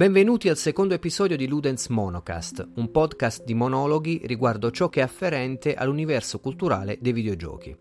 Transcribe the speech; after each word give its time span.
Benvenuti 0.00 0.48
al 0.48 0.56
secondo 0.56 0.94
episodio 0.94 1.36
di 1.36 1.46
Ludens 1.46 1.88
Monocast, 1.88 2.66
un 2.76 2.90
podcast 2.90 3.44
di 3.44 3.52
monologhi 3.52 4.22
riguardo 4.24 4.70
ciò 4.70 4.88
che 4.88 5.00
è 5.00 5.02
afferente 5.02 5.74
all'universo 5.74 6.40
culturale 6.40 6.96
dei 7.02 7.12
videogiochi. 7.12 7.76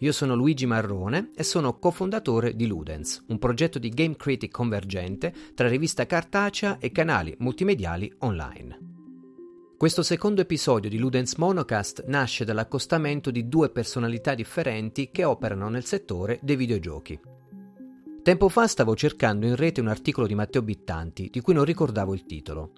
Io 0.00 0.12
sono 0.12 0.34
Luigi 0.34 0.66
Marrone 0.66 1.30
e 1.34 1.42
sono 1.42 1.78
cofondatore 1.78 2.54
di 2.56 2.66
Ludens, 2.66 3.24
un 3.28 3.38
progetto 3.38 3.78
di 3.78 3.88
game 3.88 4.16
critic 4.16 4.50
convergente 4.50 5.32
tra 5.54 5.66
rivista 5.66 6.04
cartacea 6.04 6.76
e 6.78 6.92
canali 6.92 7.34
multimediali 7.38 8.12
online. 8.18 8.78
Questo 9.78 10.02
secondo 10.02 10.42
episodio 10.42 10.90
di 10.90 10.98
Ludens 10.98 11.36
Monocast 11.36 12.04
nasce 12.06 12.44
dall'accostamento 12.44 13.30
di 13.30 13.48
due 13.48 13.70
personalità 13.70 14.34
differenti 14.34 15.08
che 15.10 15.24
operano 15.24 15.70
nel 15.70 15.86
settore 15.86 16.38
dei 16.42 16.56
videogiochi. 16.56 17.18
Tempo 18.22 18.48
fa 18.48 18.68
stavo 18.68 18.94
cercando 18.94 19.46
in 19.46 19.56
rete 19.56 19.80
un 19.80 19.88
articolo 19.88 20.28
di 20.28 20.36
Matteo 20.36 20.62
Bittanti, 20.62 21.28
di 21.28 21.40
cui 21.40 21.54
non 21.54 21.64
ricordavo 21.64 22.14
il 22.14 22.24
titolo. 22.24 22.70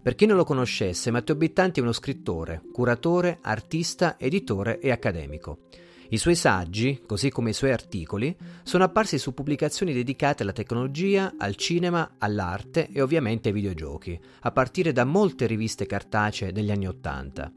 Per 0.00 0.14
chi 0.14 0.24
non 0.24 0.38
lo 0.38 0.44
conoscesse, 0.44 1.10
Matteo 1.10 1.34
Bittanti 1.34 1.80
è 1.80 1.82
uno 1.82 1.92
scrittore, 1.92 2.62
curatore, 2.72 3.40
artista, 3.42 4.18
editore 4.18 4.80
e 4.80 4.90
accademico. 4.90 5.64
I 6.08 6.16
suoi 6.16 6.34
saggi, 6.34 7.02
così 7.04 7.28
come 7.28 7.50
i 7.50 7.52
suoi 7.52 7.72
articoli, 7.72 8.34
sono 8.62 8.84
apparsi 8.84 9.18
su 9.18 9.34
pubblicazioni 9.34 9.92
dedicate 9.92 10.44
alla 10.44 10.52
tecnologia, 10.52 11.34
al 11.36 11.56
cinema, 11.56 12.14
all'arte 12.16 12.88
e 12.90 13.02
ovviamente 13.02 13.48
ai 13.48 13.54
videogiochi, 13.54 14.18
a 14.40 14.50
partire 14.50 14.92
da 14.92 15.04
molte 15.04 15.44
riviste 15.44 15.84
cartacee 15.84 16.52
degli 16.52 16.70
anni 16.70 16.88
Ottanta. 16.88 17.52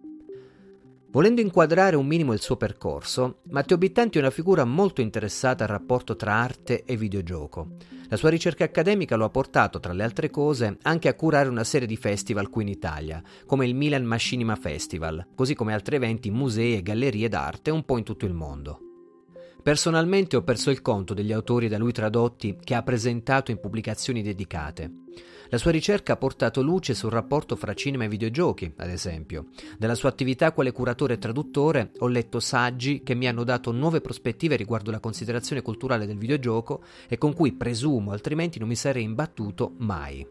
Volendo 1.11 1.41
inquadrare 1.41 1.95
un 1.95 2.05
minimo 2.05 2.33
il 2.33 2.39
suo 2.39 2.55
percorso, 2.55 3.39
Matteo 3.49 3.79
Bittanti 3.79 4.19
è 4.19 4.21
una 4.21 4.29
figura 4.29 4.63
molto 4.63 5.02
interessata 5.02 5.63
al 5.63 5.71
rapporto 5.71 6.15
tra 6.15 6.35
arte 6.35 6.83
e 6.83 6.95
videogioco. 6.97 7.77
La 8.09 8.15
sua 8.15 8.29
ricerca 8.29 8.65
accademica 8.65 9.15
lo 9.15 9.25
ha 9.25 9.30
portato, 9.31 9.80
tra 9.80 9.91
le 9.91 10.03
altre 10.03 10.30
cose, 10.30 10.77
anche 10.83 11.07
a 11.07 11.15
curare 11.15 11.49
una 11.49 11.63
serie 11.63 11.87
di 11.87 11.97
festival 11.97 12.49
qui 12.49 12.61
in 12.61 12.69
Italia, 12.69 13.23
come 13.47 13.65
il 13.65 13.73
Milan 13.73 14.03
Machinima 14.03 14.55
Festival, 14.55 15.30
così 15.33 15.55
come 15.55 15.73
altri 15.73 15.95
eventi 15.95 16.30
musei 16.30 16.75
e 16.75 16.83
gallerie 16.83 17.27
d'arte 17.27 17.71
un 17.71 17.83
po' 17.85 17.97
in 17.97 18.03
tutto 18.03 18.27
il 18.27 18.33
mondo. 18.33 18.80
Personalmente 19.63 20.35
ho 20.35 20.43
perso 20.43 20.69
il 20.69 20.83
conto 20.83 21.15
degli 21.15 21.31
autori 21.31 21.67
da 21.67 21.80
lui 21.80 21.91
tradotti 21.91 22.55
che 22.63 22.75
ha 22.75 22.83
presentato 22.83 23.49
in 23.49 23.59
pubblicazioni 23.59 24.21
dedicate. 24.21 24.91
La 25.52 25.58
sua 25.58 25.72
ricerca 25.72 26.14
ha 26.14 26.17
portato 26.17 26.61
luce 26.61 26.94
sul 26.94 27.09
rapporto 27.09 27.55
fra 27.55 27.73
cinema 27.73 28.03
e 28.03 28.08
videogiochi, 28.08 28.72
ad 28.78 28.89
esempio. 28.89 29.47
Dalla 29.80 29.95
sua 29.95 30.09
attività 30.09 30.52
quale 30.52 30.72
curatore 30.72 31.16
e 31.16 31.17
traduttore 31.17 31.92
ho 32.00 32.08
letto 32.08 32.39
saggi 32.39 33.02
che 33.02 33.16
mi 33.16 33.28
hanno 33.28 33.44
dato 33.44 33.72
nuove 33.72 34.00
prospettive 34.00 34.55
riguardo 34.55 34.92
la 34.92 35.00
considerazione 35.00 35.64
culturale 35.64 36.05
del 36.05 36.20
videogioco 36.20 36.83
e 37.08 37.17
con 37.17 37.33
cui 37.33 37.53
presumo 37.53 38.11
altrimenti 38.11 38.59
non 38.59 38.67
mi 38.67 38.75
sarei 38.75 39.03
imbattuto 39.03 39.73
mai. 39.77 40.25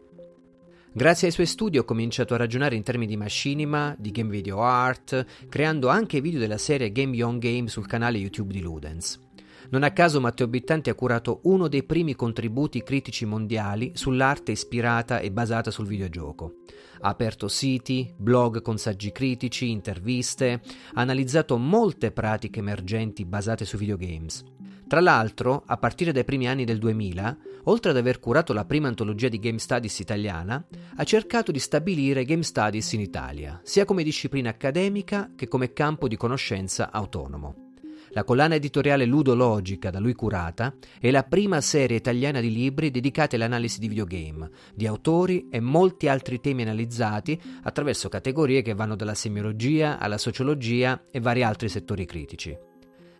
Grazie 0.92 1.26
ai 1.26 1.32
suoi 1.32 1.46
studi 1.46 1.78
ho 1.78 1.84
cominciato 1.84 2.34
a 2.34 2.38
ragionare 2.38 2.76
in 2.76 2.82
termini 2.84 3.10
di 3.10 3.16
machinima, 3.16 3.96
di 3.98 4.12
game 4.12 4.30
video 4.30 4.62
art, 4.62 5.26
creando 5.48 5.88
anche 5.88 6.20
video 6.20 6.38
della 6.38 6.58
serie 6.58 6.92
Game 6.92 7.10
Beyond 7.10 7.40
Game 7.40 7.68
sul 7.68 7.86
canale 7.86 8.18
YouTube 8.18 8.52
di 8.52 8.60
Ludens. 8.60 9.27
Non 9.70 9.82
a 9.82 9.90
caso 9.90 10.18
Matteo 10.18 10.48
Bittanti 10.48 10.88
ha 10.88 10.94
curato 10.94 11.40
uno 11.42 11.68
dei 11.68 11.82
primi 11.82 12.14
contributi 12.14 12.82
critici 12.82 13.26
mondiali 13.26 13.92
sull'arte 13.94 14.52
ispirata 14.52 15.18
e 15.18 15.30
basata 15.30 15.70
sul 15.70 15.86
videogioco. 15.86 16.54
Ha 17.00 17.08
aperto 17.10 17.48
siti, 17.48 18.10
blog 18.16 18.62
con 18.62 18.78
saggi 18.78 19.12
critici, 19.12 19.70
interviste, 19.70 20.62
ha 20.94 21.00
analizzato 21.00 21.58
molte 21.58 22.12
pratiche 22.12 22.60
emergenti 22.60 23.26
basate 23.26 23.66
su 23.66 23.76
videogames. 23.76 24.42
Tra 24.86 25.00
l'altro, 25.00 25.64
a 25.66 25.76
partire 25.76 26.12
dai 26.12 26.24
primi 26.24 26.48
anni 26.48 26.64
del 26.64 26.78
2000, 26.78 27.36
oltre 27.64 27.90
ad 27.90 27.98
aver 27.98 28.20
curato 28.20 28.54
la 28.54 28.64
prima 28.64 28.88
antologia 28.88 29.28
di 29.28 29.38
Game 29.38 29.58
Studies 29.58 29.98
italiana, 29.98 30.66
ha 30.96 31.04
cercato 31.04 31.52
di 31.52 31.58
stabilire 31.58 32.24
Game 32.24 32.42
Studies 32.42 32.94
in 32.94 33.00
Italia, 33.00 33.60
sia 33.62 33.84
come 33.84 34.02
disciplina 34.02 34.48
accademica 34.48 35.32
che 35.36 35.46
come 35.46 35.74
campo 35.74 36.08
di 36.08 36.16
conoscenza 36.16 36.90
autonomo. 36.90 37.67
La 38.10 38.24
collana 38.24 38.54
editoriale 38.54 39.04
Ludologica, 39.04 39.90
da 39.90 39.98
lui 39.98 40.14
curata, 40.14 40.74
è 40.98 41.10
la 41.10 41.24
prima 41.24 41.60
serie 41.60 41.96
italiana 41.96 42.40
di 42.40 42.52
libri 42.52 42.90
dedicati 42.90 43.34
all'analisi 43.34 43.78
di 43.80 43.88
videogame, 43.88 44.50
di 44.74 44.86
autori 44.86 45.48
e 45.50 45.60
molti 45.60 46.08
altri 46.08 46.40
temi 46.40 46.62
analizzati 46.62 47.40
attraverso 47.62 48.08
categorie 48.08 48.62
che 48.62 48.74
vanno 48.74 48.96
dalla 48.96 49.14
semiologia 49.14 49.98
alla 49.98 50.18
sociologia 50.18 51.04
e 51.10 51.20
vari 51.20 51.42
altri 51.42 51.68
settori 51.68 52.06
critici. 52.06 52.56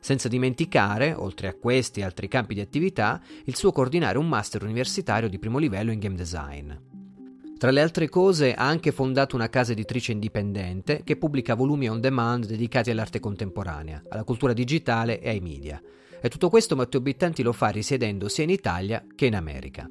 Senza 0.00 0.28
dimenticare, 0.28 1.12
oltre 1.12 1.48
a 1.48 1.54
questi 1.54 2.00
e 2.00 2.04
altri 2.04 2.28
campi 2.28 2.54
di 2.54 2.60
attività, 2.60 3.20
il 3.44 3.56
suo 3.56 3.72
coordinare 3.72 4.18
un 4.18 4.28
master 4.28 4.62
universitario 4.62 5.28
di 5.28 5.38
primo 5.38 5.58
livello 5.58 5.90
in 5.90 5.98
game 5.98 6.16
design. 6.16 6.97
Tra 7.58 7.72
le 7.72 7.80
altre 7.80 8.08
cose 8.08 8.54
ha 8.54 8.68
anche 8.68 8.92
fondato 8.92 9.34
una 9.34 9.48
casa 9.48 9.72
editrice 9.72 10.12
indipendente 10.12 11.02
che 11.02 11.16
pubblica 11.16 11.56
volumi 11.56 11.90
on 11.90 12.00
demand 12.00 12.46
dedicati 12.46 12.92
all'arte 12.92 13.18
contemporanea, 13.18 14.04
alla 14.10 14.22
cultura 14.22 14.52
digitale 14.52 15.20
e 15.20 15.30
ai 15.30 15.40
media. 15.40 15.82
E 16.20 16.28
tutto 16.28 16.50
questo 16.50 16.76
Matteo 16.76 17.00
Bittanti 17.00 17.42
lo 17.42 17.52
fa 17.52 17.70
risiedendo 17.70 18.28
sia 18.28 18.44
in 18.44 18.50
Italia 18.50 19.04
che 19.12 19.26
in 19.26 19.34
America. 19.34 19.90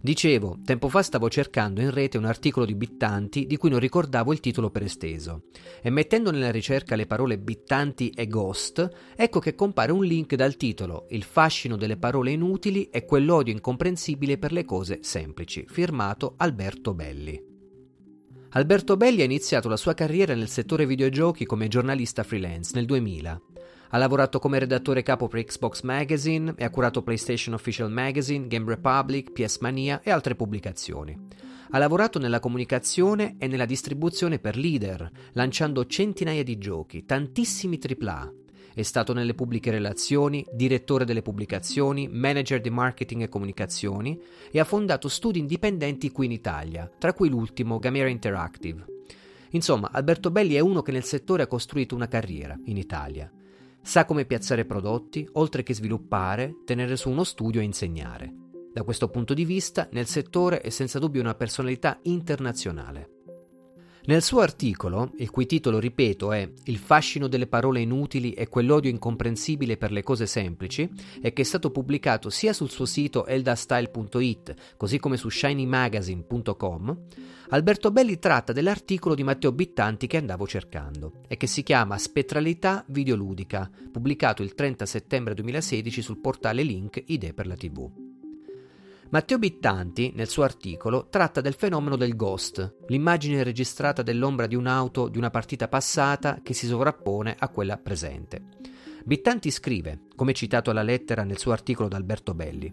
Dicevo, 0.00 0.58
tempo 0.64 0.88
fa 0.88 1.02
stavo 1.02 1.28
cercando 1.28 1.80
in 1.80 1.90
rete 1.90 2.18
un 2.18 2.24
articolo 2.24 2.64
di 2.64 2.76
Bittanti 2.76 3.46
di 3.46 3.56
cui 3.56 3.68
non 3.68 3.80
ricordavo 3.80 4.32
il 4.32 4.38
titolo 4.38 4.70
per 4.70 4.84
esteso 4.84 5.42
e 5.82 5.90
mettendo 5.90 6.30
nella 6.30 6.52
ricerca 6.52 6.94
le 6.94 7.06
parole 7.06 7.36
Bittanti 7.36 8.10
e 8.10 8.28
Ghost, 8.28 8.88
ecco 9.16 9.40
che 9.40 9.56
compare 9.56 9.90
un 9.90 10.04
link 10.04 10.36
dal 10.36 10.56
titolo 10.56 11.06
Il 11.10 11.24
fascino 11.24 11.76
delle 11.76 11.96
parole 11.96 12.30
inutili 12.30 12.88
e 12.90 13.04
quell'odio 13.04 13.52
incomprensibile 13.52 14.38
per 14.38 14.52
le 14.52 14.64
cose 14.64 15.00
semplici, 15.02 15.64
firmato 15.66 16.34
Alberto 16.36 16.94
Belli. 16.94 17.46
Alberto 18.50 18.96
Belli 18.96 19.22
ha 19.22 19.24
iniziato 19.24 19.68
la 19.68 19.76
sua 19.76 19.94
carriera 19.94 20.34
nel 20.34 20.48
settore 20.48 20.86
videogiochi 20.86 21.44
come 21.44 21.66
giornalista 21.66 22.22
freelance 22.22 22.70
nel 22.74 22.86
2000 22.86 23.40
ha 23.90 23.98
lavorato 23.98 24.38
come 24.38 24.58
redattore 24.58 25.02
capo 25.02 25.28
per 25.28 25.44
Xbox 25.44 25.82
Magazine 25.82 26.54
e 26.56 26.64
ha 26.64 26.70
curato 26.70 27.02
PlayStation 27.02 27.54
Official 27.54 27.90
Magazine, 27.90 28.46
Game 28.46 28.68
Republic, 28.68 29.32
PS 29.32 29.58
Mania 29.58 30.00
e 30.02 30.10
altre 30.10 30.34
pubblicazioni. 30.34 31.16
Ha 31.70 31.78
lavorato 31.78 32.18
nella 32.18 32.40
comunicazione 32.40 33.36
e 33.38 33.46
nella 33.46 33.66
distribuzione 33.66 34.38
per 34.38 34.56
leader, 34.56 35.10
lanciando 35.32 35.86
centinaia 35.86 36.42
di 36.42 36.58
giochi, 36.58 37.04
tantissimi 37.04 37.78
AAA. 37.78 38.32
È 38.74 38.82
stato 38.82 39.12
nelle 39.12 39.34
pubbliche 39.34 39.70
relazioni, 39.70 40.46
direttore 40.52 41.04
delle 41.04 41.20
pubblicazioni, 41.20 42.08
manager 42.08 42.60
di 42.60 42.70
marketing 42.70 43.22
e 43.22 43.28
comunicazioni 43.28 44.18
e 44.50 44.60
ha 44.60 44.64
fondato 44.64 45.08
studi 45.08 45.40
indipendenti 45.40 46.10
qui 46.10 46.26
in 46.26 46.32
Italia, 46.32 46.90
tra 46.96 47.12
cui 47.12 47.28
l'ultimo 47.28 47.78
Gamera 47.78 48.08
Interactive. 48.08 48.84
Insomma, 49.50 49.90
Alberto 49.90 50.30
Belli 50.30 50.54
è 50.54 50.60
uno 50.60 50.82
che 50.82 50.92
nel 50.92 51.04
settore 51.04 51.42
ha 51.42 51.46
costruito 51.46 51.94
una 51.94 52.06
carriera 52.06 52.56
in 52.66 52.76
Italia. 52.76 53.30
Sa 53.88 54.04
come 54.04 54.26
piazzare 54.26 54.66
prodotti, 54.66 55.26
oltre 55.32 55.62
che 55.62 55.72
sviluppare, 55.72 56.56
tenere 56.66 56.94
su 56.94 57.08
uno 57.08 57.24
studio 57.24 57.62
e 57.62 57.64
insegnare. 57.64 58.34
Da 58.70 58.82
questo 58.82 59.08
punto 59.08 59.32
di 59.32 59.46
vista, 59.46 59.88
nel 59.92 60.04
settore 60.04 60.60
è 60.60 60.68
senza 60.68 60.98
dubbio 60.98 61.22
una 61.22 61.34
personalità 61.34 61.98
internazionale. 62.02 63.17
Nel 64.08 64.22
suo 64.22 64.40
articolo, 64.40 65.12
il 65.18 65.28
cui 65.28 65.44
titolo, 65.44 65.78
ripeto, 65.78 66.32
è 66.32 66.50
Il 66.64 66.78
fascino 66.78 67.28
delle 67.28 67.46
parole 67.46 67.80
inutili 67.80 68.32
e 68.32 68.48
quell'odio 68.48 68.90
incomprensibile 68.90 69.76
per 69.76 69.92
le 69.92 70.02
cose 70.02 70.24
semplici, 70.24 70.90
e 71.20 71.34
che 71.34 71.42
è 71.42 71.44
stato 71.44 71.70
pubblicato 71.70 72.30
sia 72.30 72.54
sul 72.54 72.70
suo 72.70 72.86
sito 72.86 73.26
eldastyle.it, 73.26 74.76
così 74.78 74.98
come 74.98 75.18
su 75.18 75.28
shinymagazine.com, 75.28 76.98
Alberto 77.50 77.90
Belli 77.90 78.18
tratta 78.18 78.54
dell'articolo 78.54 79.14
di 79.14 79.24
Matteo 79.24 79.52
Bittanti 79.52 80.06
che 80.06 80.16
andavo 80.16 80.46
cercando 80.46 81.20
e 81.28 81.36
che 81.36 81.46
si 81.46 81.62
chiama 81.62 81.98
Spettralità 81.98 82.86
videoludica, 82.88 83.70
pubblicato 83.92 84.42
il 84.42 84.54
30 84.54 84.86
settembre 84.86 85.34
2016 85.34 86.00
sul 86.00 86.18
portale 86.18 86.62
Link 86.62 87.02
Idee 87.04 87.34
per 87.34 87.46
la 87.46 87.56
TV. 87.56 88.07
Matteo 89.10 89.38
Bittanti, 89.38 90.12
nel 90.14 90.28
suo 90.28 90.42
articolo, 90.42 91.08
tratta 91.08 91.40
del 91.40 91.54
fenomeno 91.54 91.96
del 91.96 92.14
ghost, 92.14 92.76
l'immagine 92.88 93.42
registrata 93.42 94.02
dell'ombra 94.02 94.46
di 94.46 94.54
un'auto 94.54 95.08
di 95.08 95.16
una 95.16 95.30
partita 95.30 95.66
passata 95.66 96.40
che 96.42 96.52
si 96.52 96.66
sovrappone 96.66 97.34
a 97.38 97.48
quella 97.48 97.78
presente. 97.78 98.42
Bittanti 99.04 99.50
scrive, 99.50 100.00
come 100.14 100.34
citato 100.34 100.70
alla 100.70 100.82
lettera 100.82 101.24
nel 101.24 101.38
suo 101.38 101.52
articolo 101.52 101.88
da 101.88 101.96
Alberto 101.96 102.34
Belli, 102.34 102.70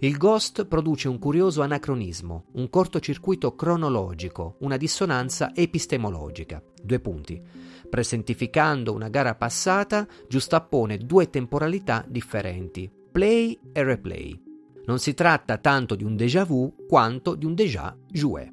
il 0.00 0.16
ghost 0.16 0.66
produce 0.66 1.06
un 1.06 1.20
curioso 1.20 1.62
anacronismo, 1.62 2.46
un 2.54 2.68
cortocircuito 2.68 3.54
cronologico, 3.54 4.56
una 4.60 4.76
dissonanza 4.76 5.54
epistemologica. 5.54 6.60
Due 6.82 6.98
punti. 6.98 7.40
Presentificando 7.88 8.92
una 8.92 9.08
gara 9.08 9.36
passata, 9.36 10.08
giustappone 10.26 10.98
due 10.98 11.30
temporalità 11.30 12.04
differenti, 12.08 12.90
play 13.12 13.56
e 13.72 13.84
replay. 13.84 14.51
Non 14.84 14.98
si 14.98 15.14
tratta 15.14 15.58
tanto 15.58 15.94
di 15.94 16.04
un 16.04 16.16
déjà 16.16 16.44
vu 16.44 16.86
quanto 16.88 17.34
di 17.34 17.46
un 17.46 17.54
déjà 17.54 17.96
joué. 18.10 18.52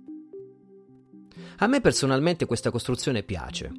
A 1.58 1.68
me 1.68 1.82
personalmente 1.82 2.46
questa 2.46 2.72
costruzione 2.72 3.24
piace. 3.24 3.72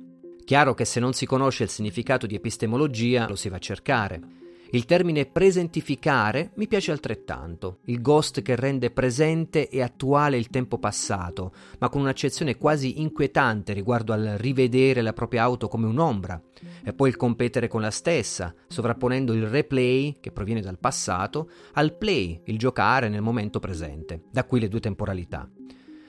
Chiaro 0.45 0.75
che 0.75 0.85
se 0.85 1.01
non 1.01 1.13
si 1.13 1.27
conosce 1.27 1.63
il 1.63 1.69
significato 1.69 2.27
di 2.27 2.35
epistemologia 2.35 3.29
lo 3.29 3.37
si 3.37 3.49
va 3.49 3.57
a 3.57 3.61
cercare. 3.61 4.40
Il 4.73 4.85
termine 4.85 5.27
presentificare 5.27 6.53
mi 6.55 6.69
piace 6.69 6.93
altrettanto, 6.93 7.79
il 7.87 8.01
ghost 8.01 8.41
che 8.41 8.55
rende 8.55 8.93
presente 8.93 9.69
e 9.69 9.83
attuale 9.83 10.37
il 10.37 10.49
tempo 10.49 10.79
passato, 10.79 11.53
ma 11.81 11.89
con 11.89 12.03
un'accezione 12.03 12.57
quasi 12.57 13.01
inquietante 13.01 13.73
riguardo 13.73 14.13
al 14.13 14.37
rivedere 14.37 15.03
la 15.03 15.13
propria 15.13 15.43
auto 15.43 15.67
come 15.67 15.89
un'ombra, 15.89 16.41
e 16.85 16.93
poi 16.93 17.09
il 17.09 17.17
competere 17.17 17.67
con 17.67 17.81
la 17.81 17.91
stessa, 17.91 18.55
sovrapponendo 18.69 19.33
il 19.33 19.49
replay, 19.49 20.19
che 20.21 20.31
proviene 20.31 20.61
dal 20.61 20.79
passato, 20.79 21.51
al 21.73 21.97
play, 21.97 22.41
il 22.45 22.57
giocare 22.57 23.09
nel 23.09 23.23
momento 23.23 23.59
presente, 23.59 24.23
da 24.31 24.45
qui 24.45 24.61
le 24.61 24.69
due 24.69 24.81
temporalità. 24.81 25.51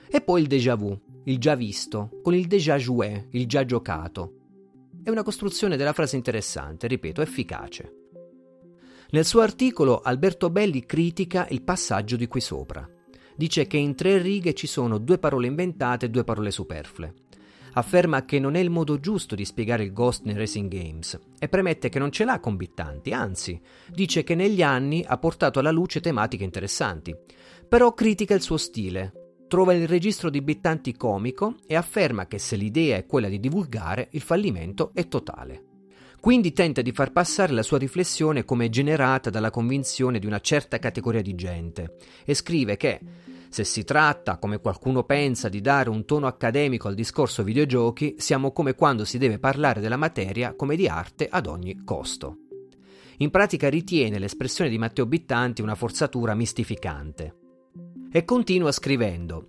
E 0.08 0.20
poi 0.20 0.40
il 0.40 0.46
déjà 0.46 0.76
vu, 0.76 0.96
il 1.24 1.38
già 1.38 1.56
visto, 1.56 2.20
con 2.22 2.32
il 2.32 2.46
déjà 2.46 2.76
joué, 2.76 3.26
il 3.32 3.48
già 3.48 3.64
giocato. 3.64 4.34
È 5.02 5.10
una 5.10 5.24
costruzione 5.24 5.76
della 5.76 5.92
frase 5.92 6.14
interessante, 6.14 6.86
ripeto, 6.86 7.22
efficace. 7.22 7.96
Nel 9.12 9.26
suo 9.26 9.42
articolo 9.42 10.00
Alberto 10.00 10.48
Belli 10.48 10.86
critica 10.86 11.46
il 11.50 11.62
passaggio 11.62 12.16
di 12.16 12.26
qui 12.28 12.40
sopra. 12.40 12.88
Dice 13.36 13.66
che 13.66 13.76
in 13.76 13.94
tre 13.94 14.16
righe 14.16 14.54
ci 14.54 14.66
sono 14.66 14.96
due 14.96 15.18
parole 15.18 15.48
inventate 15.48 16.06
e 16.06 16.08
due 16.08 16.24
parole 16.24 16.50
superflue. 16.50 17.12
Afferma 17.74 18.24
che 18.24 18.38
non 18.38 18.54
è 18.54 18.60
il 18.60 18.70
modo 18.70 18.98
giusto 19.00 19.34
di 19.34 19.44
spiegare 19.44 19.84
il 19.84 19.92
ghost 19.92 20.24
nei 20.24 20.34
racing 20.34 20.66
games 20.70 21.18
e 21.38 21.46
premette 21.50 21.90
che 21.90 21.98
non 21.98 22.10
ce 22.10 22.24
l'ha 22.24 22.40
con 22.40 22.56
Bittanti, 22.56 23.12
anzi, 23.12 23.60
dice 23.90 24.22
che 24.22 24.34
negli 24.34 24.62
anni 24.62 25.04
ha 25.06 25.18
portato 25.18 25.58
alla 25.58 25.70
luce 25.70 26.00
tematiche 26.00 26.44
interessanti. 26.44 27.14
Però 27.68 27.92
critica 27.92 28.32
il 28.32 28.40
suo 28.40 28.56
stile, 28.56 29.12
trova 29.46 29.74
il 29.74 29.86
registro 29.86 30.30
di 30.30 30.40
Bittanti 30.40 30.96
comico 30.96 31.56
e 31.66 31.74
afferma 31.74 32.26
che 32.26 32.38
se 32.38 32.56
l'idea 32.56 32.96
è 32.96 33.04
quella 33.04 33.28
di 33.28 33.38
divulgare, 33.38 34.08
il 34.12 34.22
fallimento 34.22 34.92
è 34.94 35.06
totale. 35.06 35.64
Quindi 36.22 36.52
tenta 36.52 36.82
di 36.82 36.92
far 36.92 37.10
passare 37.10 37.52
la 37.52 37.64
sua 37.64 37.78
riflessione 37.78 38.44
come 38.44 38.68
generata 38.68 39.28
dalla 39.28 39.50
convinzione 39.50 40.20
di 40.20 40.26
una 40.26 40.38
certa 40.38 40.78
categoria 40.78 41.20
di 41.20 41.34
gente 41.34 41.96
e 42.24 42.34
scrive 42.34 42.76
che 42.76 43.00
se 43.48 43.64
si 43.64 43.82
tratta, 43.82 44.38
come 44.38 44.60
qualcuno 44.60 45.02
pensa, 45.02 45.48
di 45.48 45.60
dare 45.60 45.90
un 45.90 46.04
tono 46.04 46.28
accademico 46.28 46.86
al 46.86 46.94
discorso 46.94 47.42
videogiochi, 47.42 48.14
siamo 48.18 48.52
come 48.52 48.76
quando 48.76 49.04
si 49.04 49.18
deve 49.18 49.40
parlare 49.40 49.80
della 49.80 49.96
materia 49.96 50.54
come 50.54 50.76
di 50.76 50.86
arte 50.86 51.26
ad 51.28 51.48
ogni 51.48 51.82
costo. 51.82 52.36
In 53.16 53.30
pratica 53.30 53.68
ritiene 53.68 54.20
l'espressione 54.20 54.70
di 54.70 54.78
Matteo 54.78 55.06
Bittanti 55.06 55.60
una 55.60 55.74
forzatura 55.74 56.36
mistificante. 56.36 57.34
E 58.12 58.24
continua 58.24 58.70
scrivendo 58.70 59.48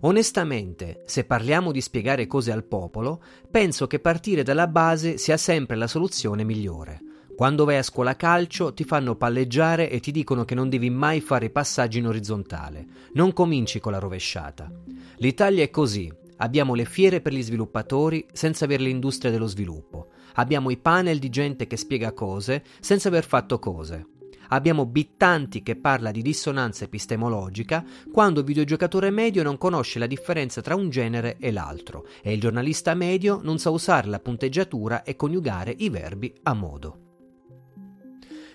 Onestamente, 0.00 1.02
se 1.06 1.24
parliamo 1.24 1.72
di 1.72 1.80
spiegare 1.80 2.26
cose 2.26 2.50
al 2.52 2.64
popolo, 2.64 3.22
penso 3.50 3.86
che 3.86 4.00
partire 4.00 4.42
dalla 4.42 4.66
base 4.66 5.16
sia 5.16 5.36
sempre 5.36 5.76
la 5.76 5.86
soluzione 5.86 6.44
migliore. 6.44 7.00
Quando 7.36 7.64
vai 7.64 7.76
a 7.76 7.82
scuola 7.82 8.14
calcio 8.16 8.74
ti 8.74 8.84
fanno 8.84 9.16
palleggiare 9.16 9.90
e 9.90 10.00
ti 10.00 10.12
dicono 10.12 10.44
che 10.44 10.54
non 10.54 10.68
devi 10.68 10.90
mai 10.90 11.20
fare 11.20 11.50
passaggi 11.50 11.98
in 11.98 12.06
orizzontale. 12.06 12.86
Non 13.14 13.32
cominci 13.32 13.80
con 13.80 13.92
la 13.92 13.98
rovesciata. 13.98 14.70
L'Italia 15.16 15.62
è 15.62 15.70
così. 15.70 16.12
Abbiamo 16.36 16.74
le 16.74 16.84
fiere 16.84 17.20
per 17.20 17.32
gli 17.32 17.42
sviluppatori 17.42 18.26
senza 18.32 18.64
avere 18.64 18.82
l'industria 18.82 19.30
dello 19.30 19.46
sviluppo. 19.46 20.08
Abbiamo 20.34 20.70
i 20.70 20.76
panel 20.76 21.18
di 21.18 21.30
gente 21.30 21.66
che 21.66 21.76
spiega 21.76 22.12
cose 22.12 22.64
senza 22.80 23.08
aver 23.08 23.24
fatto 23.24 23.58
cose 23.58 24.06
abbiamo 24.52 24.86
Bittanti 24.86 25.62
che 25.62 25.76
parla 25.76 26.10
di 26.10 26.22
dissonanza 26.22 26.84
epistemologica 26.84 27.84
quando 28.12 28.40
il 28.40 28.46
videogiocatore 28.46 29.10
medio 29.10 29.42
non 29.42 29.58
conosce 29.58 29.98
la 29.98 30.06
differenza 30.06 30.60
tra 30.60 30.74
un 30.74 30.90
genere 30.90 31.36
e 31.38 31.50
l'altro 31.50 32.06
e 32.22 32.32
il 32.32 32.40
giornalista 32.40 32.94
medio 32.94 33.40
non 33.42 33.58
sa 33.58 33.70
usare 33.70 34.08
la 34.08 34.20
punteggiatura 34.20 35.02
e 35.02 35.16
coniugare 35.16 35.74
i 35.78 35.88
verbi 35.88 36.32
a 36.42 36.52
modo. 36.52 36.98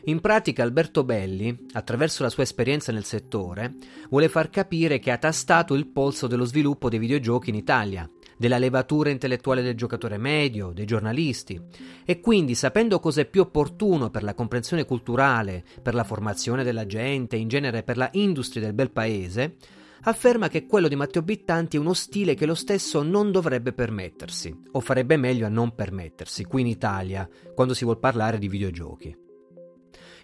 In 0.05 0.21
pratica 0.21 0.63
Alberto 0.63 1.03
Belli, 1.03 1.65
attraverso 1.73 2.23
la 2.23 2.29
sua 2.29 2.43
esperienza 2.43 2.93
nel 2.93 3.03
settore, 3.03 3.75
vuole 4.09 4.29
far 4.29 4.49
capire 4.49 4.99
che 4.99 5.11
ha 5.11 5.17
tastato 5.17 5.73
il 5.73 5.87
polso 5.87 6.27
dello 6.27 6.45
sviluppo 6.45 6.87
dei 6.87 6.99
videogiochi 6.99 7.49
in 7.49 7.55
Italia 7.55 8.09
della 8.37 8.57
levatura 8.57 9.09
intellettuale 9.09 9.61
del 9.61 9.75
giocatore 9.75 10.17
medio, 10.17 10.71
dei 10.71 10.85
giornalisti, 10.85 11.59
e 12.05 12.19
quindi 12.19 12.55
sapendo 12.55 12.99
cosa 12.99 13.21
è 13.21 13.25
più 13.25 13.41
opportuno 13.41 14.09
per 14.09 14.23
la 14.23 14.33
comprensione 14.33 14.85
culturale, 14.85 15.63
per 15.81 15.93
la 15.93 16.03
formazione 16.03 16.63
della 16.63 16.85
gente, 16.85 17.35
in 17.35 17.47
genere 17.47 17.83
per 17.83 17.97
la 17.97 18.09
industria 18.13 18.63
del 18.63 18.73
bel 18.73 18.91
paese, 18.91 19.55
afferma 20.03 20.47
che 20.47 20.65
quello 20.65 20.87
di 20.87 20.95
Matteo 20.95 21.21
Bittanti 21.21 21.77
è 21.77 21.79
uno 21.79 21.93
stile 21.93 22.35
che 22.35 22.45
lo 22.45 22.55
stesso 22.55 23.01
non 23.01 23.31
dovrebbe 23.31 23.73
permettersi, 23.73 24.55
o 24.71 24.79
farebbe 24.79 25.17
meglio 25.17 25.45
a 25.45 25.49
non 25.49 25.75
permettersi, 25.75 26.45
qui 26.45 26.61
in 26.61 26.67
Italia, 26.67 27.27
quando 27.53 27.73
si 27.73 27.83
vuol 27.83 27.99
parlare 27.99 28.37
di 28.37 28.47
videogiochi. 28.47 29.15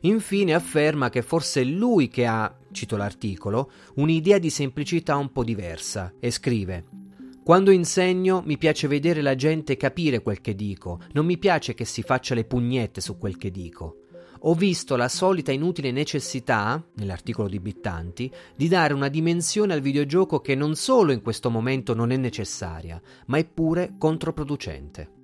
Infine 0.02 0.54
afferma 0.54 1.10
che 1.10 1.22
forse 1.22 1.62
è 1.62 1.64
lui 1.64 2.10
che 2.10 2.26
ha, 2.26 2.54
cito 2.72 2.98
l'articolo, 2.98 3.72
un'idea 3.96 4.38
di 4.38 4.50
semplicità 4.50 5.16
un 5.16 5.32
po' 5.32 5.46
diversa 5.46 6.14
e 6.20 6.30
scrive 6.30 7.03
quando 7.44 7.72
insegno 7.72 8.42
mi 8.46 8.58
piace 8.58 8.88
vedere 8.88 9.22
la 9.22 9.36
gente 9.36 9.76
capire 9.76 10.22
quel 10.22 10.40
che 10.40 10.56
dico, 10.56 11.02
non 11.12 11.26
mi 11.26 11.38
piace 11.38 11.74
che 11.74 11.84
si 11.84 12.02
faccia 12.02 12.36
le 12.36 12.46
pugnette 12.46 13.02
su 13.02 13.18
quel 13.18 13.38
che 13.38 13.52
dico. 13.52 13.98
Ho 14.46 14.54
visto 14.54 14.96
la 14.96 15.10
solita 15.10 15.52
inutile 15.52 15.92
necessità, 15.92 16.82
nell'articolo 16.96 17.50
di 17.50 17.60
Bittanti, 17.60 18.32
di 18.56 18.70
dare 18.70 18.94
una 18.94 19.10
dimensione 19.10 19.74
al 19.74 19.82
videogioco 19.82 20.40
che 20.40 20.56
non 20.56 20.76
solo 20.76 21.12
in 21.12 21.22
questo 21.22 21.50
momento 21.50 21.94
non 21.94 22.12
è 22.12 22.18
necessaria, 22.18 23.02
ma 23.26 23.38
è 23.38 23.46
pure 23.46 23.96
controproducente. 23.98 25.23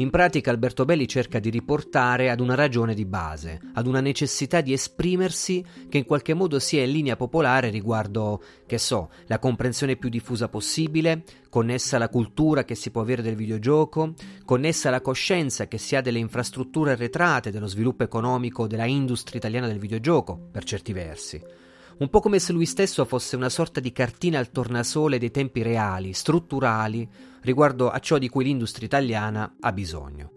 In 0.00 0.10
pratica 0.10 0.52
Alberto 0.52 0.84
Belli 0.84 1.08
cerca 1.08 1.40
di 1.40 1.50
riportare 1.50 2.30
ad 2.30 2.38
una 2.38 2.54
ragione 2.54 2.94
di 2.94 3.04
base, 3.04 3.60
ad 3.74 3.88
una 3.88 4.00
necessità 4.00 4.60
di 4.60 4.72
esprimersi 4.72 5.64
che 5.88 5.98
in 5.98 6.04
qualche 6.04 6.34
modo 6.34 6.60
sia 6.60 6.84
in 6.84 6.92
linea 6.92 7.16
popolare 7.16 7.68
riguardo, 7.68 8.40
che 8.64 8.78
so, 8.78 9.10
la 9.26 9.40
comprensione 9.40 9.96
più 9.96 10.08
diffusa 10.08 10.48
possibile, 10.48 11.24
connessa 11.48 11.96
alla 11.96 12.08
cultura 12.08 12.64
che 12.64 12.76
si 12.76 12.92
può 12.92 13.00
avere 13.00 13.22
del 13.22 13.34
videogioco, 13.34 14.14
connessa 14.44 14.86
alla 14.86 15.00
coscienza 15.00 15.66
che 15.66 15.78
si 15.78 15.96
ha 15.96 16.00
delle 16.00 16.20
infrastrutture 16.20 16.92
arretrate, 16.92 17.50
dello 17.50 17.66
sviluppo 17.66 18.04
economico 18.04 18.68
della 18.68 18.86
industria 18.86 19.40
italiana 19.40 19.66
del 19.66 19.80
videogioco, 19.80 20.38
per 20.52 20.62
certi 20.62 20.92
versi 20.92 21.66
un 21.98 22.08
po' 22.10 22.20
come 22.20 22.38
se 22.38 22.52
lui 22.52 22.66
stesso 22.66 23.04
fosse 23.04 23.36
una 23.36 23.48
sorta 23.48 23.80
di 23.80 23.92
cartina 23.92 24.38
al 24.38 24.50
tornasole 24.50 25.18
dei 25.18 25.30
tempi 25.30 25.62
reali, 25.62 26.12
strutturali, 26.12 27.08
riguardo 27.42 27.90
a 27.90 27.98
ciò 27.98 28.18
di 28.18 28.28
cui 28.28 28.44
l'industria 28.44 28.86
italiana 28.86 29.56
ha 29.60 29.72
bisogno. 29.72 30.32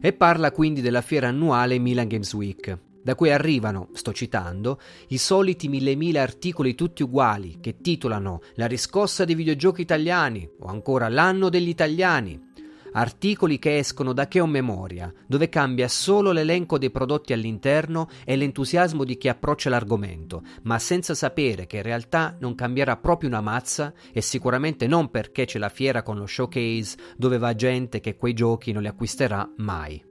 E 0.00 0.12
parla 0.12 0.52
quindi 0.52 0.80
della 0.80 1.00
fiera 1.00 1.28
annuale 1.28 1.78
Milan 1.78 2.08
Games 2.08 2.32
Week, 2.34 2.78
da 3.02 3.14
cui 3.14 3.30
arrivano, 3.30 3.88
sto 3.92 4.12
citando, 4.12 4.80
i 5.08 5.18
soliti 5.18 5.68
mille 5.68 5.94
mila 5.94 6.22
articoli 6.22 6.74
tutti 6.74 7.02
uguali 7.02 7.58
che 7.60 7.80
titolano 7.80 8.40
La 8.56 8.66
riscossa 8.66 9.24
dei 9.24 9.34
videogiochi 9.34 9.80
italiani 9.80 10.48
o 10.60 10.66
ancora 10.66 11.08
L'anno 11.08 11.48
degli 11.48 11.68
italiani, 11.68 12.47
articoli 12.92 13.58
che 13.58 13.78
escono 13.78 14.12
da 14.12 14.28
che 14.28 14.40
ho 14.40 14.46
memoria, 14.46 15.12
dove 15.26 15.48
cambia 15.48 15.88
solo 15.88 16.32
l'elenco 16.32 16.78
dei 16.78 16.90
prodotti 16.90 17.32
all'interno 17.32 18.08
e 18.24 18.36
l'entusiasmo 18.36 19.04
di 19.04 19.16
chi 19.16 19.28
approccia 19.28 19.70
l'argomento, 19.70 20.42
ma 20.62 20.78
senza 20.78 21.14
sapere 21.14 21.66
che 21.66 21.76
in 21.78 21.82
realtà 21.82 22.36
non 22.40 22.54
cambierà 22.54 22.96
proprio 22.96 23.28
una 23.28 23.40
mazza 23.40 23.92
e 24.12 24.20
sicuramente 24.20 24.86
non 24.86 25.10
perché 25.10 25.44
c'è 25.44 25.58
la 25.58 25.68
fiera 25.68 26.02
con 26.02 26.16
lo 26.16 26.26
showcase 26.26 26.96
dove 27.16 27.38
va 27.38 27.54
gente 27.54 28.00
che 28.00 28.16
quei 28.16 28.34
giochi 28.34 28.72
non 28.72 28.82
li 28.82 28.88
acquisterà 28.88 29.48
mai. 29.56 30.04